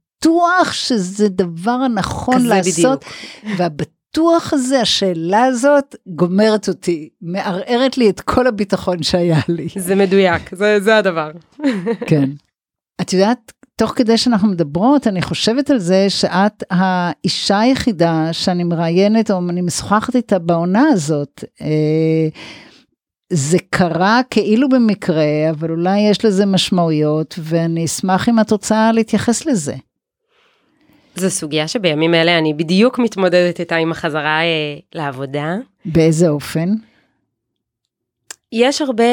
שזה 0.73 1.29
דבר 1.29 1.71
הנכון 1.71 2.47
לעשות, 2.47 3.05
בדיוק. 3.43 3.59
והבטוח 3.59 4.53
הזה, 4.53 4.81
השאלה 4.81 5.45
הזאת, 5.45 5.97
גומרת 6.07 6.69
אותי, 6.69 7.09
מערערת 7.23 7.99
לי 7.99 8.11
את 8.11 8.21
כל 8.21 8.47
הביטחון 8.47 9.03
שהיה 9.03 9.41
לי. 9.49 9.69
זה 9.77 9.95
מדויק, 9.95 10.55
זה, 10.55 10.81
זה 10.81 10.97
הדבר. 10.97 11.31
כן. 12.09 12.31
את 13.01 13.13
יודעת, 13.13 13.53
תוך 13.77 13.93
כדי 13.97 14.19
שאנחנו 14.19 14.49
מדברות, 14.49 15.07
אני 15.07 15.23
חושבת 15.23 15.71
על 15.71 15.79
זה 15.79 16.07
שאת 16.09 16.65
האישה 16.71 17.59
היחידה 17.59 18.29
שאני 18.33 18.65
מראיינת, 18.65 19.31
או 19.31 19.39
אני 19.51 19.61
משוחחת 19.61 20.17
איתה 20.17 20.39
בעונה 20.39 20.85
הזאת. 20.93 21.45
אה, 21.61 22.29
זה 23.33 23.59
קרה 23.71 24.21
כאילו 24.31 24.69
במקרה, 24.69 25.51
אבל 25.51 25.71
אולי 25.71 26.01
יש 26.01 26.25
לזה 26.25 26.47
משמעויות, 26.47 27.35
ואני 27.39 27.85
אשמח 27.85 28.29
אם 28.29 28.41
את 28.41 28.51
רוצה 28.51 28.93
להתייחס 28.93 29.47
לזה. 29.47 29.75
זו 31.17 31.31
סוגיה 31.31 31.69
שבימים 31.69 32.15
אלה 32.15 32.39
אני 32.39 32.55
בדיוק 32.55 32.99
מתמודדת 32.99 33.61
איתה 33.61 33.77
עם 33.77 33.93
החזרה 33.93 34.41
אה, 34.43 34.79
לעבודה. 34.95 35.55
באיזה 35.85 36.29
אופן? 36.29 36.69
יש 38.53 38.83
הרבה 38.83 39.05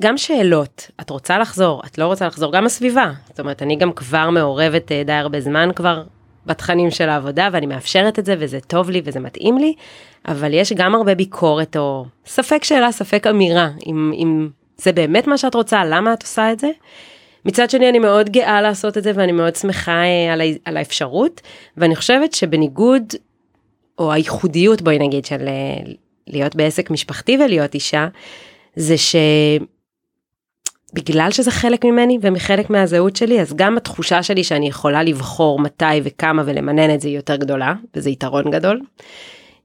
גם 0.00 0.18
שאלות, 0.18 0.90
את 1.00 1.10
רוצה 1.10 1.38
לחזור, 1.38 1.82
את 1.86 1.98
לא 1.98 2.06
רוצה 2.06 2.26
לחזור, 2.26 2.52
גם 2.52 2.66
הסביבה. 2.66 3.12
זאת 3.28 3.40
אומרת, 3.40 3.62
אני 3.62 3.76
גם 3.76 3.92
כבר 3.92 4.30
מעורבת 4.30 4.92
אה, 4.92 5.02
די 5.04 5.12
הרבה 5.12 5.40
זמן 5.40 5.70
כבר 5.76 6.02
בתכנים 6.46 6.90
של 6.90 7.08
העבודה, 7.08 7.48
ואני 7.52 7.66
מאפשרת 7.66 8.18
את 8.18 8.24
זה, 8.24 8.34
וזה 8.38 8.60
טוב 8.60 8.90
לי 8.90 9.02
וזה 9.04 9.20
מתאים 9.20 9.58
לי, 9.58 9.74
אבל 10.28 10.54
יש 10.54 10.72
גם 10.72 10.94
הרבה 10.94 11.14
ביקורת, 11.14 11.76
או 11.76 12.06
ספק 12.26 12.64
שאלה, 12.64 12.92
ספק 12.92 13.26
אמירה, 13.26 13.68
אם, 13.86 14.12
אם 14.14 14.48
זה 14.76 14.92
באמת 14.92 15.26
מה 15.26 15.38
שאת 15.38 15.54
רוצה, 15.54 15.84
למה 15.84 16.12
את 16.12 16.22
עושה 16.22 16.52
את 16.52 16.60
זה. 16.60 16.70
מצד 17.44 17.70
שני, 17.70 17.88
אני 17.88 17.98
מאוד 17.98 18.30
גאה 18.30 18.62
לעשות 18.62 18.98
את 18.98 19.02
זה, 19.02 19.12
ואני 19.14 19.32
מאוד 19.32 19.56
שמחה 19.56 20.02
אה, 20.02 20.32
על, 20.32 20.40
ה, 20.40 20.44
על 20.64 20.76
האפשרות, 20.76 21.40
ואני 21.76 21.96
חושבת 21.96 22.34
שבניגוד, 22.34 23.04
או 23.98 24.12
הייחודיות, 24.12 24.82
בואי 24.82 24.98
נגיד, 24.98 25.24
של 25.24 25.48
אה, 25.48 25.92
להיות 26.26 26.56
בעסק 26.56 26.90
משפחתי 26.90 27.38
ולהיות 27.44 27.74
אישה, 27.74 28.08
זה 28.76 28.94
שבגלל 30.92 31.30
שזה 31.30 31.50
חלק 31.50 31.84
ממני 31.84 32.18
ומחלק 32.22 32.70
מהזהות 32.70 33.16
שלי, 33.16 33.40
אז 33.40 33.54
גם 33.54 33.76
התחושה 33.76 34.22
שלי 34.22 34.44
שאני 34.44 34.68
יכולה 34.68 35.02
לבחור 35.02 35.58
מתי 35.58 35.84
וכמה 36.02 36.42
ולמנן 36.46 36.94
את 36.94 37.00
זה 37.00 37.08
יותר 37.08 37.36
גדולה, 37.36 37.74
וזה 37.96 38.10
יתרון 38.10 38.50
גדול. 38.50 38.80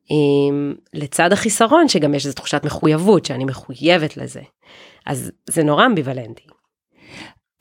עם, 0.09 0.75
לצד 0.93 1.33
החיסרון 1.33 1.87
שגם 1.87 2.13
יש 2.13 2.25
איזו 2.25 2.35
תחושת 2.35 2.61
מחויבות 2.65 3.25
שאני 3.25 3.45
מחויבת 3.45 4.17
לזה. 4.17 4.41
אז 5.05 5.31
זה 5.49 5.63
נורא 5.63 5.85
אמביוולנטי. 5.85 6.43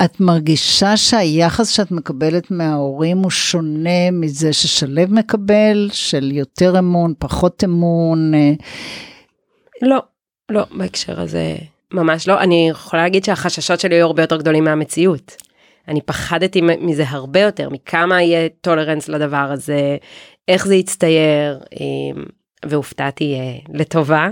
את 0.05 0.21
מרגישה 0.21 0.97
שהיחס 0.97 1.69
שאת 1.69 1.91
מקבלת 1.91 2.51
מההורים 2.51 3.19
הוא 3.19 3.31
שונה 3.31 4.11
מזה 4.13 4.53
ששלב 4.53 5.13
מקבל, 5.13 5.89
של 5.93 6.33
יותר 6.33 6.79
אמון, 6.79 7.15
פחות 7.19 7.65
אמון? 7.65 8.33
לא, 9.83 9.99
לא, 10.51 10.63
בהקשר 10.71 11.21
הזה 11.21 11.57
ממש 11.93 12.29
לא. 12.29 12.41
אני 12.41 12.69
יכולה 12.71 13.03
להגיד 13.03 13.25
שהחששות 13.25 13.81
שלי 13.81 13.95
היו 13.95 14.07
הרבה 14.07 14.23
יותר 14.23 14.37
גדולים 14.37 14.65
מהמציאות. 14.65 15.37
אני 15.89 16.01
פחדתי 16.01 16.61
מזה 16.61 17.05
הרבה 17.09 17.41
יותר, 17.41 17.69
מכמה 17.71 18.23
יהיה 18.23 18.49
טולרנס 18.61 19.09
לדבר 19.09 19.37
הזה, 19.37 19.97
איך 20.49 20.67
זה 20.67 20.75
יצטייר, 20.75 21.61
אמ, 21.81 22.25
והופתעתי 22.65 23.35
אה, 23.35 23.79
לטובה. 23.79 24.29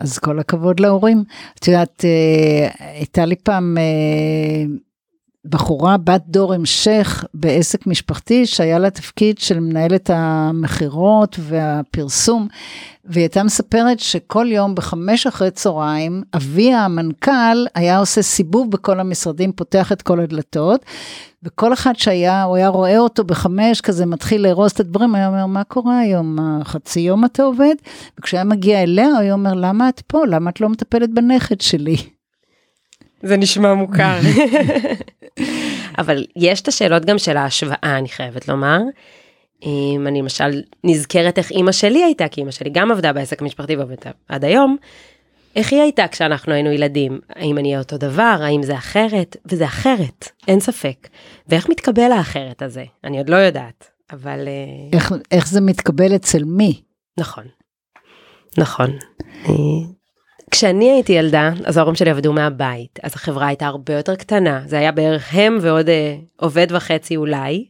אז 0.00 0.18
כל 0.18 0.38
הכבוד 0.38 0.80
להורים. 0.80 1.24
את 1.58 1.68
יודעת, 1.68 2.04
אה, 2.04 2.68
הייתה 2.78 3.24
לי 3.24 3.36
פעם 3.36 3.78
אה, 3.78 4.64
בחורה 5.48 5.96
בת 5.96 6.22
דור 6.28 6.54
המשך 6.54 7.24
בעסק 7.34 7.86
משפחתי 7.86 8.46
שהיה 8.46 8.78
לה 8.78 8.90
תפקיד 8.90 9.38
של 9.38 9.60
מנהלת 9.60 10.10
המכירות 10.14 11.36
והפרסום 11.40 12.48
והיא 13.04 13.22
הייתה 13.22 13.42
מספרת 13.42 14.00
שכל 14.00 14.46
יום 14.50 14.74
בחמש 14.74 15.26
אחרי 15.26 15.50
צהריים 15.50 16.22
אביה 16.34 16.84
המנכ"ל 16.84 17.66
היה 17.74 17.98
עושה 17.98 18.22
סיבוב 18.22 18.70
בכל 18.70 19.00
המשרדים 19.00 19.52
פותח 19.52 19.92
את 19.92 20.02
כל 20.02 20.20
הדלתות 20.20 20.84
וכל 21.42 21.72
אחד 21.72 21.92
שהיה 21.96 22.42
הוא 22.42 22.56
היה 22.56 22.68
רואה 22.68 22.98
אותו 22.98 23.24
בחמש 23.24 23.80
כזה 23.80 24.06
מתחיל 24.06 24.42
לארוז 24.42 24.70
את 24.70 24.80
הדברים 24.80 25.14
היה 25.14 25.28
אומר 25.28 25.46
מה 25.46 25.64
קורה 25.64 25.98
היום? 25.98 26.38
חצי 26.64 27.00
יום 27.00 27.24
אתה 27.24 27.42
עובד? 27.42 27.74
וכשהיה 28.18 28.44
מגיע 28.44 28.82
אליה 28.82 29.08
הוא 29.08 29.18
היה 29.18 29.32
אומר 29.32 29.54
למה 29.54 29.88
את 29.88 30.00
פה? 30.06 30.26
למה 30.26 30.50
את 30.50 30.60
לא 30.60 30.68
מטפלת 30.68 31.10
בנכד 31.10 31.60
שלי. 31.60 32.15
זה 33.22 33.36
נשמע 33.36 33.74
מוכר. 33.74 34.18
אבל 35.98 36.24
יש 36.36 36.60
את 36.60 36.68
השאלות 36.68 37.04
גם 37.04 37.18
של 37.18 37.36
ההשוואה, 37.36 37.96
אני 37.98 38.08
חייבת 38.08 38.48
לומר. 38.48 38.78
אם 39.62 40.04
אני 40.06 40.22
למשל 40.22 40.62
נזכרת 40.84 41.38
איך 41.38 41.50
אימא 41.50 41.72
שלי 41.72 42.04
הייתה, 42.04 42.28
כי 42.28 42.40
אימא 42.40 42.50
שלי 42.50 42.70
גם 42.70 42.90
עבדה 42.90 43.12
בעסק 43.12 43.42
משפחתי 43.42 43.76
ועובדת 43.76 44.06
עד 44.28 44.44
היום, 44.44 44.76
איך 45.56 45.72
היא 45.72 45.80
הייתה 45.80 46.08
כשאנחנו 46.08 46.52
היינו 46.52 46.70
ילדים? 46.70 47.20
האם 47.28 47.58
אני 47.58 47.68
אהיה 47.68 47.78
אותו 47.78 47.98
דבר? 47.98 48.38
האם 48.40 48.62
זה 48.62 48.74
אחרת? 48.74 49.36
וזה 49.46 49.64
אחרת, 49.64 50.28
אין 50.48 50.60
ספק. 50.60 51.08
ואיך 51.48 51.68
מתקבל 51.68 52.12
האחרת 52.12 52.62
הזה? 52.62 52.84
אני 53.04 53.18
עוד 53.18 53.28
לא 53.28 53.36
יודעת, 53.36 53.90
אבל... 54.12 54.48
אה, 54.48 54.98
איך, 54.98 55.12
איך 55.30 55.48
זה 55.48 55.60
מתקבל 55.60 56.16
אצל 56.16 56.44
מי? 56.44 56.80
נכון. 57.18 57.44
נכון. 58.58 58.90
כשאני 60.50 60.90
הייתי 60.90 61.12
ילדה, 61.12 61.50
אז 61.64 61.76
ההורים 61.76 61.94
שלי 61.94 62.10
עבדו 62.10 62.32
מהבית, 62.32 62.98
אז 63.02 63.12
החברה 63.14 63.46
הייתה 63.46 63.66
הרבה 63.66 63.94
יותר 63.94 64.14
קטנה, 64.16 64.62
זה 64.66 64.78
היה 64.78 64.92
בערך 64.92 65.28
הם 65.32 65.58
ועוד 65.60 65.88
אה, 65.88 66.16
עובד 66.36 66.66
וחצי 66.70 67.16
אולי. 67.16 67.66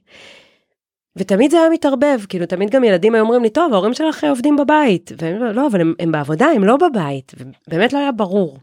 ותמיד 1.17 1.51
זה 1.51 1.61
היה 1.61 1.71
מתערבב, 1.71 2.19
כאילו 2.29 2.47
תמיד 2.47 2.71
גם 2.71 2.85
ילדים 2.85 3.15
היו 3.15 3.23
אומרים 3.23 3.43
לי, 3.43 3.51
טוב, 3.51 3.73
ההורים 3.73 3.95
שלך 3.95 4.25
עובדים 4.25 4.57
בבית. 4.57 5.13
והם 5.19 5.43
לא, 5.43 5.67
אבל 5.67 5.81
הם, 5.81 5.95
הם 5.99 6.13
בעבודה, 6.13 6.47
הם 6.47 6.65
לא 6.65 6.77
בבית. 6.77 7.35
ובאמת 7.69 7.93
לא 7.93 7.99
היה 7.99 8.13
ברור. 8.13 8.59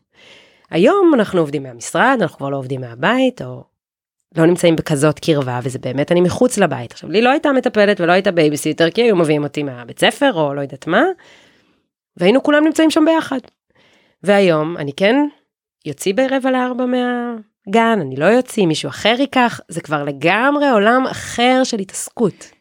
היום 0.71 1.12
אנחנו 1.13 1.39
עובדים 1.39 1.63
מהמשרד, 1.63 2.17
אנחנו 2.21 2.38
כבר 2.38 2.49
לא 2.49 2.58
עובדים 2.58 2.82
מהבית, 2.82 3.41
או 3.41 3.63
לא 4.38 4.45
נמצאים 4.45 4.76
בכזאת 4.76 5.19
קרבה, 5.19 5.60
וזה 5.63 5.80
באמת 5.80 6.12
אני 6.12 6.21
מחוץ 6.21 6.58
לבית. 6.58 6.91
עכשיו, 6.91 7.10
לי 7.10 7.21
לא 7.21 7.30
הייתה 7.30 7.52
מטפלת 7.52 8.02
ולא 8.02 8.12
הייתה 8.12 8.32
בייביסיטר, 8.32 8.89
כי 8.89 9.02
היו 9.02 9.15
מביאים 9.15 9.43
אותי 9.43 9.63
מהבית 9.63 9.99
ספר, 9.99 10.34
או 10.34 10.54
לא 10.54 10.62
יודעת 10.62 10.88
מה, 10.88 11.04
והיינו 12.17 12.43
כולם 12.43 12.63
נמצאים 12.63 12.91
שם 12.91 13.06
ביחד. 13.06 13.39
והיום 14.23 14.77
אני 14.77 14.93
כן 14.93 15.15
יוציא 15.86 16.13
ברבע 16.13 16.51
לארבע 16.51 16.86
מהגן, 16.86 17.99
אני 18.01 18.15
לא 18.15 18.25
יוציא, 18.25 18.65
מישהו 18.65 18.89
אחר 18.89 19.15
ייקח, 19.19 19.59
זה 19.67 19.81
כבר 19.81 20.03
לגמרי 20.03 20.69
עולם 20.69 21.07
אחר 21.12 21.62
של 21.63 21.79
התעסקות. 21.79 22.51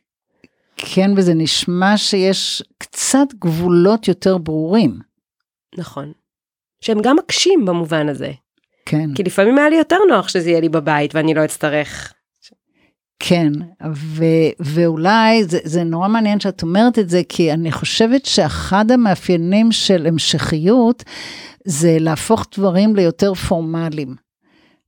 כן, 0.77 1.11
וזה 1.17 1.35
נשמע 1.35 1.97
שיש 1.97 2.63
קצת 2.79 3.35
גבולות 3.39 4.09
יותר 4.09 4.39
ברורים. 4.39 4.99
נכון. 5.79 6.13
שהם 6.81 6.99
גם 7.03 7.17
מקשים 7.17 7.65
במובן 7.65 8.09
הזה. 8.09 8.33
כן. 8.87 9.15
כי 9.15 9.23
לפעמים 9.23 9.59
היה 9.59 9.69
לי 9.69 9.77
יותר 9.77 9.99
נוח 10.09 10.29
שזה 10.29 10.51
יהיה 10.51 10.61
לי 10.61 10.69
בבית 10.69 11.15
ואני 11.15 11.35
לא 11.35 11.45
אצטרך 11.45 12.13
כן, 13.25 13.53
ו- 13.93 14.51
ואולי 14.61 15.45
זה, 15.45 15.59
זה 15.65 15.85
נורא 15.85 16.09
מעניין 16.09 16.41
שאת 16.41 16.63
אומרת 16.63 16.99
את 16.99 17.11
זה, 17.11 17.23
כי 17.29 17.53
אני 17.53 17.73
חושבת 17.73 18.27
שאחד 18.27 18.91
המאפיינים 18.91 19.73
של 19.73 20.07
המשכיות 20.07 21.05
זה 21.65 21.97
להפוך 22.01 22.47
דברים 22.57 22.97
ליותר 22.97 23.35
פורמליים. 23.35 24.15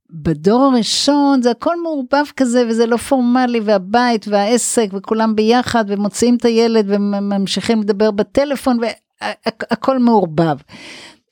בדור 0.09 0.63
הראשון 0.63 1.41
זה 1.41 1.51
הכל 1.51 1.81
מעורבב 1.83 2.25
כזה 2.37 2.63
וזה 2.69 2.85
לא 2.85 2.97
פורמלי 2.97 3.59
והבית 3.59 4.27
והעסק 4.27 4.87
וכולם 4.93 5.35
ביחד 5.35 5.85
ומוציאים 5.87 6.35
את 6.35 6.45
הילד 6.45 6.85
וממשיכים 6.87 7.81
לדבר 7.81 8.11
בטלפון 8.11 8.77
והכל 9.21 9.99
מעורבב. 9.99 10.57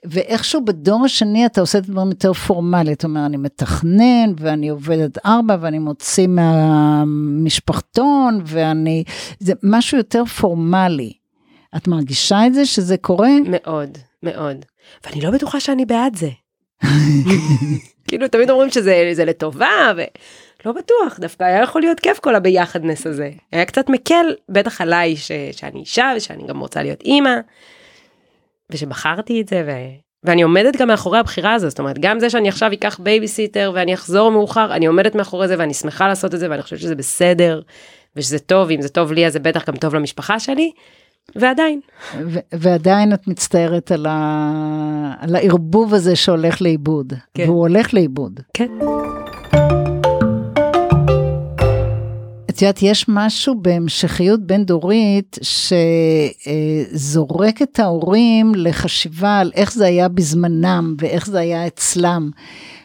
ואיכשהו 0.05 0.65
בדור 0.65 1.05
השני 1.05 1.45
אתה 1.45 1.61
עושה 1.61 1.77
את 1.77 1.83
הדברים 1.83 2.09
יותר 2.09 2.33
פורמלי, 2.33 2.93
אתה 2.93 3.07
אומר 3.07 3.25
אני 3.25 3.37
מתכנן 3.37 4.33
ואני 4.37 4.69
עובד 4.69 4.99
עד 4.99 5.17
ארבע 5.25 5.57
ואני 5.61 5.79
מוציא 5.79 6.27
מהמשפחתון 6.27 8.41
ואני, 8.45 9.03
זה 9.39 9.53
משהו 9.63 9.97
יותר 9.97 10.25
פורמלי. 10.25 11.13
את 11.77 11.87
מרגישה 11.87 12.47
את 12.47 12.53
זה 12.53 12.65
שזה 12.65 12.97
קורה? 12.97 13.29
מאוד, 13.45 13.97
מאוד. 14.23 14.65
ואני 15.05 15.21
לא 15.21 15.31
בטוחה 15.31 15.59
שאני 15.59 15.85
בעד 15.85 16.15
זה. 16.15 16.29
כאילו 18.07 18.27
תמיד 18.27 18.49
אומרים 18.49 18.69
שזה 18.69 19.23
לטובה 19.25 19.91
ולא 19.95 20.73
בטוח 20.73 21.19
דווקא 21.19 21.43
היה 21.43 21.63
יכול 21.63 21.81
להיות 21.81 21.99
כיף 21.99 22.19
כל 22.19 22.35
הביחדנס 22.35 23.07
הזה 23.07 23.31
היה 23.51 23.65
קצת 23.65 23.89
מקל 23.89 24.25
בטח 24.49 24.81
עליי 24.81 25.15
ש... 25.15 25.31
שאני 25.51 25.79
אישה 25.79 26.11
ושאני 26.17 26.47
גם 26.47 26.59
רוצה 26.59 26.83
להיות 26.83 27.01
אימא. 27.01 27.35
ושבחרתי 28.73 29.41
את 29.41 29.47
זה 29.47 29.63
ו... 29.67 29.71
ואני 30.23 30.41
עומדת 30.41 30.75
גם 30.77 30.87
מאחורי 30.87 31.19
הבחירה 31.19 31.53
הזו 31.53 31.69
זאת 31.69 31.79
אומרת 31.79 31.99
גם 31.99 32.19
זה 32.19 32.29
שאני 32.29 32.49
עכשיו 32.49 32.73
אקח 32.73 32.99
בייביסיטר 32.99 33.71
ואני 33.75 33.93
אחזור 33.93 34.31
מאוחר 34.31 34.73
אני 34.75 34.85
עומדת 34.85 35.15
מאחורי 35.15 35.47
זה 35.47 35.55
ואני 35.57 35.73
שמחה 35.73 36.07
לעשות 36.07 36.33
את 36.35 36.39
זה 36.39 36.47
ואני 36.49 36.61
חושבת 36.61 36.79
שזה 36.79 36.95
בסדר 36.95 37.61
ושזה 38.15 38.39
טוב 38.39 38.69
אם 38.71 38.81
זה 38.81 38.89
טוב 38.89 39.11
לי 39.11 39.27
אז 39.27 39.33
זה 39.33 39.39
בטח 39.39 39.69
גם 39.69 39.75
טוב 39.75 39.95
למשפחה 39.95 40.39
שלי. 40.39 40.71
ועדיין. 41.35 41.79
ו- 42.25 42.39
ועדיין 42.53 43.13
את 43.13 43.27
מצטערת 43.27 43.91
על, 43.91 44.05
ה- 44.09 45.13
על 45.19 45.35
הערבוב 45.35 45.93
הזה 45.93 46.15
שהולך 46.15 46.61
לאיבוד. 46.61 47.13
כן. 47.33 47.43
והוא 47.43 47.59
הולך 47.59 47.93
לאיבוד. 47.93 48.39
כן. 48.53 48.67
את 52.53 52.61
יודעת, 52.61 52.81
יש 52.81 53.05
משהו 53.07 53.55
בהמשכיות 53.61 54.39
בין 54.47 54.65
דורית 54.65 55.37
שזורק 56.91 57.61
את 57.61 57.79
ההורים 57.79 58.55
לחשיבה 58.55 59.39
על 59.39 59.51
איך 59.55 59.73
זה 59.73 59.85
היה 59.85 60.07
בזמנם 60.07 60.95
ואיך 60.99 61.27
זה 61.27 61.39
היה 61.39 61.67
אצלם 61.67 62.29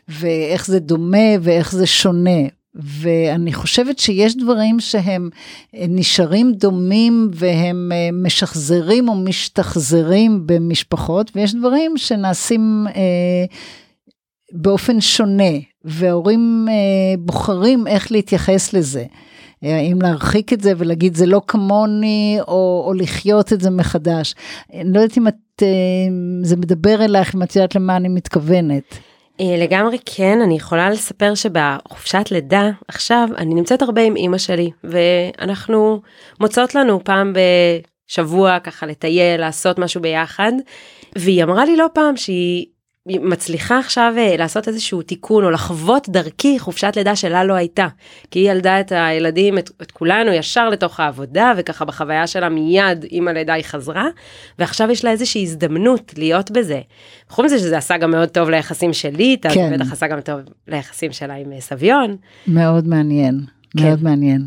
ואיך 0.08 0.66
זה 0.66 0.78
דומה 0.78 1.28
ואיך 1.40 1.72
זה 1.72 1.86
שונה. 1.86 2.40
ואני 2.74 3.52
חושבת 3.52 3.98
שיש 3.98 4.36
דברים 4.36 4.80
שהם 4.80 5.30
נשארים 5.74 6.52
דומים 6.52 7.30
והם 7.34 7.92
משחזרים 8.12 9.08
או 9.08 9.14
משתחזרים 9.14 10.42
במשפחות, 10.46 11.30
ויש 11.34 11.54
דברים 11.54 11.96
שנעשים 11.96 12.86
אה, 12.96 13.44
באופן 14.52 15.00
שונה, 15.00 15.52
וההורים 15.84 16.66
אה, 16.68 16.74
בוחרים 17.18 17.86
איך 17.86 18.12
להתייחס 18.12 18.72
לזה. 18.72 19.04
האם 19.62 20.02
להרחיק 20.02 20.52
את 20.52 20.60
זה 20.60 20.72
ולהגיד 20.76 21.14
זה 21.14 21.26
לא 21.26 21.40
כמוני, 21.46 22.38
או, 22.48 22.84
או 22.86 22.92
לחיות 22.94 23.52
את 23.52 23.60
זה 23.60 23.70
מחדש. 23.70 24.34
אני 24.74 24.92
לא 24.92 25.00
יודעת 25.00 25.18
אם 25.18 25.28
את, 25.28 25.62
אה, 25.62 25.68
זה 26.42 26.56
מדבר 26.56 27.04
אלייך, 27.04 27.34
אם 27.34 27.42
את 27.42 27.56
יודעת 27.56 27.74
למה 27.74 27.96
אני 27.96 28.08
מתכוונת. 28.08 28.98
אה, 29.40 29.56
לגמרי 29.58 29.98
כן, 30.04 30.40
אני 30.40 30.56
יכולה 30.56 30.90
לספר 30.90 31.34
שבחופשת 31.34 32.30
לידה 32.30 32.70
עכשיו 32.88 33.28
אני 33.36 33.54
נמצאת 33.54 33.82
הרבה 33.82 34.02
עם 34.02 34.16
אימא 34.16 34.38
שלי 34.38 34.70
ואנחנו 34.84 36.00
מוצאות 36.40 36.74
לנו 36.74 37.04
פעם 37.04 37.32
בשבוע 37.32 38.58
ככה 38.58 38.86
לטייל, 38.86 39.40
לעשות 39.40 39.78
משהו 39.78 40.00
ביחד 40.00 40.52
והיא 41.16 41.44
אמרה 41.44 41.64
לי 41.64 41.76
לא 41.76 41.86
פעם 41.94 42.16
שהיא 42.16 42.66
מצליחה 43.06 43.78
עכשיו 43.78 44.14
אה, 44.16 44.36
לעשות 44.38 44.68
איזשהו 44.68 45.02
תיקון 45.02 45.44
או 45.44 45.50
לחוות 45.50 46.08
דרכי 46.08 46.58
חופשת 46.58 46.92
לידה 46.96 47.16
שלה 47.16 47.44
לא 47.44 47.54
הייתה. 47.54 47.86
כי 48.30 48.38
היא 48.38 48.50
ילדה 48.50 48.80
את 48.80 48.92
הילדים, 48.92 49.58
את, 49.58 49.70
את 49.82 49.90
כולנו 49.90 50.32
ישר 50.32 50.68
לתוך 50.68 51.00
העבודה 51.00 51.52
וככה 51.56 51.84
בחוויה 51.84 52.26
שלה 52.26 52.48
מיד 52.48 53.04
עם 53.08 53.28
הלידה 53.28 53.52
היא 53.52 53.64
חזרה 53.64 54.06
ועכשיו 54.58 54.90
יש 54.90 55.04
לה 55.04 55.10
איזושהי 55.10 55.42
הזדמנות 55.42 56.14
להיות 56.16 56.50
בזה. 56.50 56.80
חוץ 57.28 57.44
מזה 57.44 57.58
שזה 57.58 57.78
עשה 57.78 57.96
גם 57.96 58.10
מאוד 58.10 58.28
טוב 58.28 58.50
ליחסים 58.50 58.92
שלי 58.92 59.24
איתה, 59.24 59.48
כן. 59.54 59.74
בטח 59.74 59.92
עשה 59.92 60.06
גם 60.06 60.20
טוב 60.20 60.40
ליחסים 60.68 61.12
שלה 61.12 61.34
עם 61.34 61.52
אה, 61.52 61.60
סביון. 61.60 62.16
מאוד 62.46 62.86
מעניין, 62.86 63.40
כן. 63.76 63.82
מאוד 63.84 64.02
מעניין. 64.02 64.46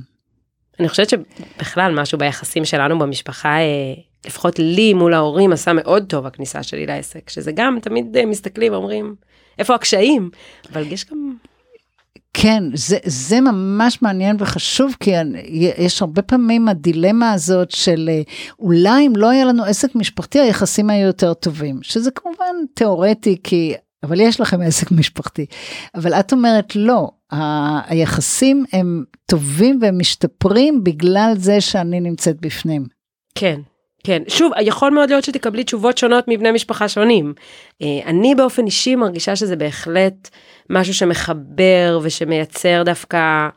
אני 0.80 0.90
חושבת 0.90 1.10
שבכלל 1.10 2.02
משהו 2.02 2.18
ביחסים 2.18 2.66
שלנו 2.66 3.00
במשפחה 3.00 3.58
אה, 3.58 3.94
לפחות 4.26 4.60
לי 4.60 4.94
מול 4.94 5.14
ההורים 5.14 5.52
עשה 5.52 5.74
מאוד 5.74 6.06
טוב 6.10 6.26
הכניסה 6.26 6.64
שלי 6.64 6.86
לעסק, 6.86 7.30
שזה 7.30 7.52
גם 7.52 7.78
תמיד 7.82 8.18
אה, 8.18 8.26
מסתכלים 8.26 8.74
ואומרים, 8.74 9.16
איפה 9.60 9.76
הקשיים? 9.76 10.30
אבל 10.72 10.92
יש 10.92 11.06
גם... 11.06 11.36
כן, 12.34 12.64
זה, 12.74 12.98
זה 13.06 13.42
ממש 13.42 14.02
מעניין 14.02 14.36
וחשוב, 14.40 14.96
כי 15.00 15.12
יש 15.78 16.02
הרבה 16.02 16.22
פעמים 16.22 16.68
הדילמה 16.68 17.34
הזאת 17.34 17.72
של 17.72 18.10
אה, 18.10 18.22
אולי 18.60 19.08
אם 19.08 19.14
לא 19.16 19.30
היה 19.30 19.46
לנו 19.46 19.64
עסק 19.64 19.96
משפחתי, 19.96 20.40
היחסים 20.40 20.90
היו 20.90 21.08
יותר 21.08 21.34
טובים, 21.34 21.80
שזה 21.82 22.12
כמובן 22.12 22.56
תיאורטי, 22.74 23.38
כי, 23.44 23.74
אבל 24.04 24.20
יש 24.20 24.42
לכם 24.42 24.62
עסק 24.68 24.92
משפחתי. 24.92 25.46
אבל 25.96 26.14
את 26.14 26.34
אומרת 26.34 26.76
לא, 26.76 27.12
ה, 27.32 27.92
היחסים 27.92 28.66
הם 28.74 29.04
טובים 29.26 29.80
והם 29.82 30.00
משתפרים 30.00 30.84
בגלל 30.84 31.34
זה 31.38 31.62
שאני 31.62 32.00
נמצאת 32.00 32.42
בפנים. 32.42 32.86
כן, 33.36 33.62
כן, 34.04 34.24
שוב, 34.28 34.52
יכול 34.62 34.92
מאוד 34.92 35.10
להיות 35.10 35.24
שתקבלי 35.24 35.64
תשובות 35.64 35.98
שונות 35.98 36.26
מבני 36.28 36.52
משפחה 36.52 36.88
שונים. 36.88 37.34
אה, 37.82 38.00
אני 38.06 38.36
באופן 38.36 38.66
אישי 38.66 38.96
מרגישה 38.96 39.36
שזה 39.36 39.56
בהחלט 39.56 40.30
משהו 40.70 40.94
שמחבר 40.94 42.00
ושמייצר 42.04 42.84
דווקא 42.86 43.50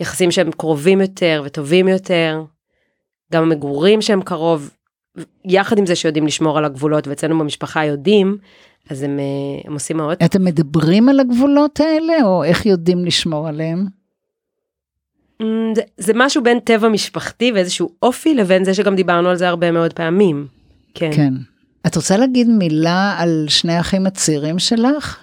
יחסים 0.00 0.30
שהם 0.30 0.50
קרובים 0.52 1.00
יותר 1.00 1.42
וטובים 1.44 1.88
יותר. 1.88 2.42
גם 3.32 3.42
המגורים 3.42 4.02
שהם 4.02 4.22
קרוב, 4.22 4.70
יחד 5.44 5.78
עם 5.78 5.86
זה 5.86 5.96
שיודעים 5.96 6.26
לשמור 6.26 6.58
על 6.58 6.64
הגבולות, 6.64 7.08
ואצלנו 7.08 7.38
במשפחה 7.38 7.84
יודעים, 7.84 8.36
אז 8.90 9.02
הם, 9.02 9.18
אה, 9.18 9.24
הם 9.64 9.72
עושים 9.72 9.96
מאוד. 9.96 10.16
אתם 10.24 10.44
מדברים 10.44 11.08
על 11.08 11.20
הגבולות 11.20 11.80
האלה, 11.80 12.14
או 12.24 12.44
איך 12.44 12.66
יודעים 12.66 13.04
לשמור 13.04 13.48
עליהם? 13.48 13.86
אמ, 15.40 15.72
זה, 15.74 15.82
זה 15.98 16.12
משהו 16.16 16.42
בין 16.42 16.60
טבע 16.60 16.88
משפחתי 16.88 17.52
ואיזשהו 17.52 17.90
אופי 18.02 18.34
לבין 18.34 18.64
זה 18.64 18.74
שגם 18.74 18.96
דיברנו 18.96 19.28
על 19.28 19.36
זה 19.36 19.48
הרבה 19.48 19.70
מאוד 19.70 19.92
פעמים. 19.92 20.46
כן. 20.94 21.10
כן. 21.12 21.34
את 21.86 21.96
רוצה 21.96 22.16
להגיד 22.16 22.48
מילה 22.48 23.16
על 23.18 23.46
שני 23.48 23.72
האחים 23.72 24.06
הצעירים 24.06 24.58
שלך? 24.58 25.18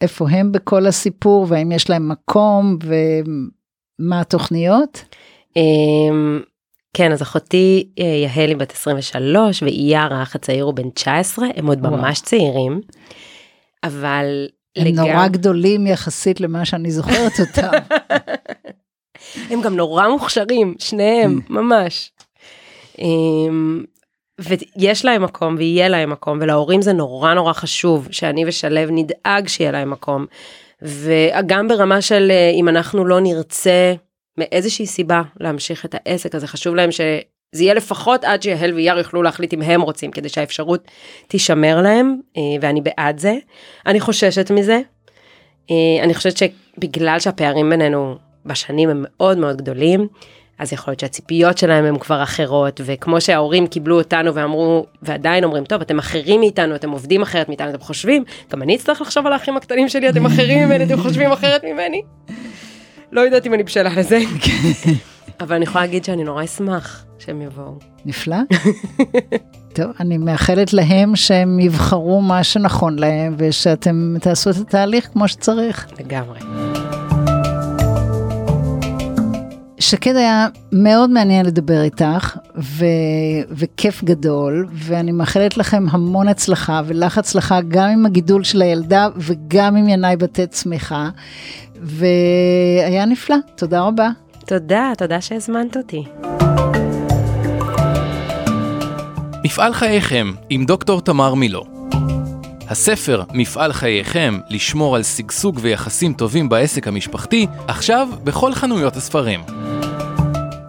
איפה 0.00 0.30
הם 0.30 0.52
בכל 0.52 0.86
הסיפור 0.86 1.46
והאם 1.48 1.72
יש 1.72 1.90
להם 1.90 2.08
מקום 2.08 2.78
ומה 4.00 4.20
התוכניות? 4.20 5.04
אמ, 5.56 6.40
כן, 6.94 7.12
אז 7.12 7.22
אחותי 7.22 7.88
אה, 7.98 8.04
יהלי 8.04 8.54
בת 8.54 8.72
23 8.72 9.62
ואייר 9.62 10.14
האח 10.14 10.34
הצעיר 10.34 10.64
הוא 10.64 10.74
בן 10.74 10.90
19, 10.90 11.46
הם 11.56 11.66
עוד 11.66 11.78
וואו. 11.86 11.96
ממש 11.96 12.20
צעירים, 12.20 12.80
אבל... 13.84 14.46
הם 14.76 14.86
לגמ... 14.86 14.96
נורא 14.96 15.28
גדולים 15.28 15.86
יחסית 15.86 16.40
למה 16.40 16.64
שאני 16.64 16.90
זוכרת 16.90 17.32
אותם. 17.40 17.70
הם 19.50 19.60
גם 19.60 19.76
נורא 19.76 20.08
מוכשרים, 20.08 20.74
שניהם, 20.78 21.38
mm. 21.38 21.52
ממש. 21.52 22.12
אמ, 22.98 23.84
ויש 24.40 25.04
להם 25.04 25.22
מקום 25.22 25.54
ויהיה 25.58 25.88
להם 25.88 26.10
מקום 26.10 26.38
ולהורים 26.40 26.82
זה 26.82 26.92
נורא 26.92 27.34
נורא 27.34 27.52
חשוב 27.52 28.08
שאני 28.10 28.44
ושלו 28.46 28.90
נדאג 28.90 29.48
שיהיה 29.48 29.70
להם 29.70 29.90
מקום. 29.90 30.26
וגם 30.82 31.68
ברמה 31.68 32.02
של 32.02 32.30
אה, 32.30 32.50
אם 32.50 32.68
אנחנו 32.68 33.04
לא 33.04 33.20
נרצה 33.20 33.94
מאיזושהי 34.38 34.86
סיבה 34.86 35.22
להמשיך 35.40 35.84
את 35.84 35.94
העסק 35.94 36.34
הזה 36.34 36.46
חשוב 36.46 36.74
להם 36.74 36.92
שזה 36.92 37.62
יהיה 37.64 37.74
לפחות 37.74 38.24
עד 38.24 38.42
שיהל 38.42 38.72
ויאר 38.72 38.98
יוכלו 38.98 39.22
להחליט 39.22 39.54
אם 39.54 39.62
הם 39.62 39.80
רוצים 39.80 40.10
כדי 40.10 40.28
שהאפשרות 40.28 40.88
תישמר 41.28 41.82
להם 41.82 42.20
אה, 42.36 42.42
ואני 42.60 42.80
בעד 42.80 43.18
זה. 43.18 43.34
אני 43.86 44.00
חוששת 44.00 44.50
מזה. 44.50 44.80
אה, 45.70 46.04
אני 46.04 46.14
חושבת 46.14 46.36
שבגלל 46.36 47.18
שהפערים 47.18 47.70
בינינו 47.70 48.16
בשנים 48.46 48.88
הם 48.90 49.04
מאוד 49.08 49.38
מאוד 49.38 49.56
גדולים, 49.56 50.08
אז 50.60 50.72
יכול 50.72 50.92
להיות 50.92 51.00
שהציפיות 51.00 51.58
שלהם 51.58 51.84
הם 51.84 51.98
כבר 51.98 52.22
אחרות, 52.22 52.80
וכמו 52.84 53.20
שההורים 53.20 53.66
קיבלו 53.66 53.98
אותנו 53.98 54.34
ואמרו, 54.34 54.86
ועדיין 55.02 55.44
אומרים, 55.44 55.64
טוב, 55.64 55.80
אתם 55.80 55.98
אחרים 55.98 56.40
מאיתנו, 56.40 56.74
אתם 56.74 56.90
עובדים 56.90 57.22
אחרת 57.22 57.48
מאיתנו, 57.48 57.70
אתם 57.70 57.80
חושבים, 57.80 58.24
גם 58.52 58.62
אני 58.62 58.76
אצטרך 58.76 59.00
לחשוב 59.00 59.26
על 59.26 59.32
האחים 59.32 59.56
הקטנים 59.56 59.88
שלי, 59.88 60.08
אתם 60.08 60.26
אחרים 60.26 60.68
ממני, 60.68 60.84
אתם 60.84 61.00
חושבים 61.02 61.32
אחרת 61.32 61.64
ממני. 61.64 62.02
לא 63.12 63.20
יודעת 63.20 63.46
אם 63.46 63.54
אני 63.54 63.62
בשלה 63.62 63.90
לזה, 63.96 64.18
אבל 65.40 65.56
אני 65.56 65.64
יכולה 65.64 65.84
להגיד 65.84 66.04
שאני 66.04 66.24
נורא 66.24 66.44
אשמח 66.44 67.04
שהם 67.18 67.42
יבואו. 67.42 67.78
נפלא. 68.04 68.36
טוב, 69.74 69.86
אני 70.00 70.18
מאחלת 70.18 70.72
להם 70.72 71.16
שהם 71.16 71.58
יבחרו 71.60 72.20
מה 72.20 72.44
שנכון 72.44 72.98
להם, 72.98 73.34
ושאתם 73.38 74.14
תעשו 74.20 74.50
את 74.50 74.56
התהליך 74.56 75.08
כמו 75.12 75.28
שצריך. 75.28 75.86
לגמרי. 75.98 76.69
שקד 79.80 80.16
היה 80.16 80.46
מאוד 80.72 81.10
מעניין 81.10 81.46
לדבר 81.46 81.82
איתך, 81.82 82.36
ו... 82.56 82.84
וכיף 83.50 84.04
גדול, 84.04 84.68
ואני 84.72 85.12
מאחלת 85.12 85.56
לכם 85.56 85.84
המון 85.90 86.28
הצלחה 86.28 86.82
ולך 86.86 87.18
הצלחה 87.18 87.60
גם 87.68 87.88
עם 87.88 88.06
הגידול 88.06 88.44
של 88.44 88.62
הילדה 88.62 89.08
וגם 89.16 89.76
עם 89.76 89.88
ינאי 89.88 90.16
בתי 90.16 90.46
צמיחה, 90.46 91.08
והיה 91.82 93.04
נפלא, 93.04 93.36
תודה 93.56 93.80
רבה. 93.80 94.08
תודה, 94.46 94.92
תודה 94.98 95.20
שהזמנת 95.20 95.76
אותי. 95.76 96.04
מפעל 99.44 99.72
חייכם 99.72 100.32
עם 100.50 100.64
דוקטור 100.64 101.00
תמר 101.00 101.34
מילו. 101.34 101.79
הספר 102.70 103.22
מפעל 103.32 103.72
חייכם 103.72 104.38
לשמור 104.48 104.96
על 104.96 105.02
שגשוג 105.02 105.58
ויחסים 105.62 106.12
טובים 106.12 106.48
בעסק 106.48 106.88
המשפחתי, 106.88 107.46
עכשיו 107.68 108.08
בכל 108.24 108.54
חנויות 108.54 108.96
הספרים. 108.96 109.40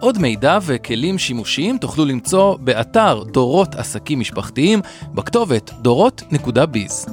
עוד 0.00 0.18
מידע 0.18 0.58
וכלים 0.62 1.18
שימושיים 1.18 1.78
תוכלו 1.78 2.04
למצוא 2.04 2.56
באתר 2.60 3.22
דורות 3.32 3.74
עסקים 3.74 4.20
משפחתיים 4.20 4.80
בכתובת 5.14 5.70
דורות.ביז. 5.82 7.06